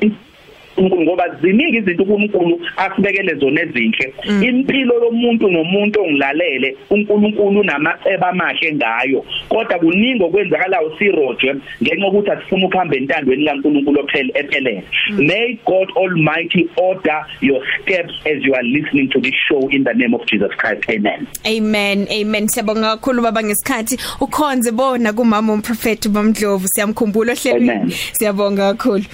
uNkulunkulu 0.78 1.02
ngoba 1.02 1.30
ziningi 1.42 1.78
izinto 1.78 2.04
uNkulunkulu 2.04 2.62
asibekele 2.78 3.36
zona 3.36 3.62
ezinhle. 3.62 4.14
Impilo 4.42 5.04
yomuntu 5.04 5.50
nomuntu 5.50 6.02
ongilalele 6.02 6.78
uNkulunkulu 6.90 7.64
namaceba 7.64 8.30
amahle 8.30 8.74
ngayo. 8.76 9.26
Kodwa 9.50 9.80
kuningi 9.80 10.24
okwenzakalayo 10.24 10.98
sirojwe 10.98 11.56
ngenxa 11.84 12.06
yokuthi 12.06 12.32
asifuna 12.32 12.66
ukuhamba 12.66 12.96
entandweni 12.96 13.46
kaNkulunkulu 13.46 14.00
ophele 14.00 14.32
ephelele. 14.36 14.84
May 15.18 15.60
God 15.66 15.90
almighty 15.98 16.70
order 16.78 17.26
your 17.42 17.62
steps 17.82 18.14
as 18.26 18.44
you 18.44 18.54
are 18.56 18.64
listening 18.64 19.10
to 19.10 19.20
this 19.20 19.36
show 19.48 19.68
in 19.70 19.84
the 19.84 19.94
name 19.94 20.14
of 20.14 20.26
Jesus 20.26 20.52
Christ. 20.58 20.84
Amen. 20.90 21.28
Amen 21.46 22.08
amen. 22.10 22.48
Siyabonga 22.48 22.98
kakhulu 22.98 23.22
baba 23.22 23.44
ngesikhathi. 23.44 23.98
Ukhonze 24.20 24.72
bona 24.72 25.14
kumama 25.14 25.54
umprofeti 25.54 26.10
bamdlovu 26.10 26.68
siyamkhumbula 26.68 27.34
ohlelweni. 27.34 27.72
Amen. 27.72 27.92
siyabonga 28.14 28.74
kakhulu. 28.74 29.06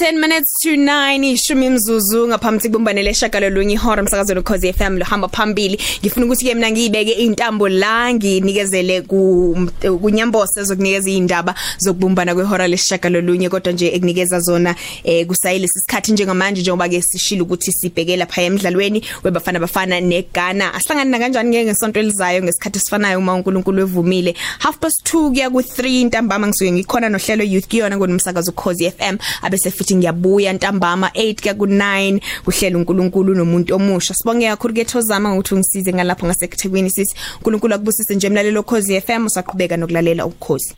10 0.00 0.18
minutes 0.18 0.52
to 0.62 0.70
9 0.70 1.24
ishumi 1.24 1.66
imzuzu 1.66 2.28
ngaphambi 2.28 2.68
kubumbane 2.68 3.02
leshagalolunye 3.02 3.74
ihora 3.74 4.02
umsakazelo 4.02 4.42
cause 4.42 4.72
FM 4.72 4.96
lo 4.98 5.04
hamba 5.04 5.28
phambili. 5.28 5.78
Ngifuna 6.00 6.26
ukuthi 6.26 6.44
ke 6.44 6.54
mina 6.54 6.70
ngiyibeke 6.70 7.12
intambo 7.12 7.68
la 7.68 8.14
nginikezele 8.14 9.02
ku 9.02 9.68
kunyambose 10.00 10.64
zokunikeza 10.64 11.10
indaba 11.10 11.54
zokubumbana 11.78 12.34
kwehora 12.34 12.68
leshagalolunye 12.68 13.48
kodwa 13.48 13.72
nje 13.72 13.92
ekunikeza 13.94 14.40
zona 14.40 14.74
eh 15.04 15.26
kusayile 15.26 15.64
isikhathi 15.64 16.12
njengamanje 16.12 16.60
njengoba 16.60 16.88
ke 16.88 17.02
sishilo 17.02 17.44
ukuthi 17.44 17.72
sibhekela 17.72 18.26
phaya 18.26 18.46
emidlalweni 18.46 19.04
webafana 19.24 19.60
bafana 19.60 20.00
neGhana. 20.00 20.74
Ahlangana 20.74 21.18
kanjani 21.18 21.50
ngeke 21.50 21.64
ngesonto 21.64 22.00
elizayo 22.00 22.42
ngesikhathi 22.42 22.80
sifanayo 22.80 23.18
uma 23.18 23.34
uNkulunkulu 23.34 23.82
evumile? 23.82 24.34
Half 24.58 24.78
past 24.78 25.14
2 25.14 25.30
kuya 25.30 25.50
ku 25.50 25.60
3 25.60 26.06
ntambama 26.06 26.46
ngisuke 26.46 26.72
ngikhona 26.72 27.08
nohlelo 27.08 27.44
youth 27.44 27.68
kuyona 27.68 27.96
ngonomsakazo 27.96 28.52
cause 28.52 28.90
FM 28.90 29.18
abese 29.42 29.70
futhi 29.90 29.96
ngiyabuya 29.96 30.52
ntambama 30.52 31.08
8 31.08 31.40
kuya 31.40 31.54
ku 31.54 31.66
9 31.66 32.20
kuhlela 32.44 32.78
uNkulunkulu 32.78 33.34
nomuntu 33.34 33.74
omusha. 33.74 34.14
Sibonge 34.14 34.48
kakhulu 34.48 34.74
ke 34.74 34.84
thozama 34.84 35.34
ukuthi 35.34 35.54
ungisize 35.54 35.92
ngalapho 35.92 36.26
ngaseKhekwini 36.26 36.90
sisi 36.90 37.14
uNkulunkulu 37.36 37.74
akubusise 37.74 38.14
nje 38.14 38.26
emlalelo 38.26 38.62
cause 38.62 39.00
FM 39.00 39.26
usaqhubeka 39.26 39.76
nokulalela 39.76 40.26
ukhozi. 40.26 40.74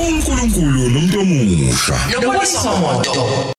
uNkulunkulu 0.00 0.88
nomuntu 0.88 1.20
omusha. 1.20 1.96
Lokwesomoto 2.22 3.54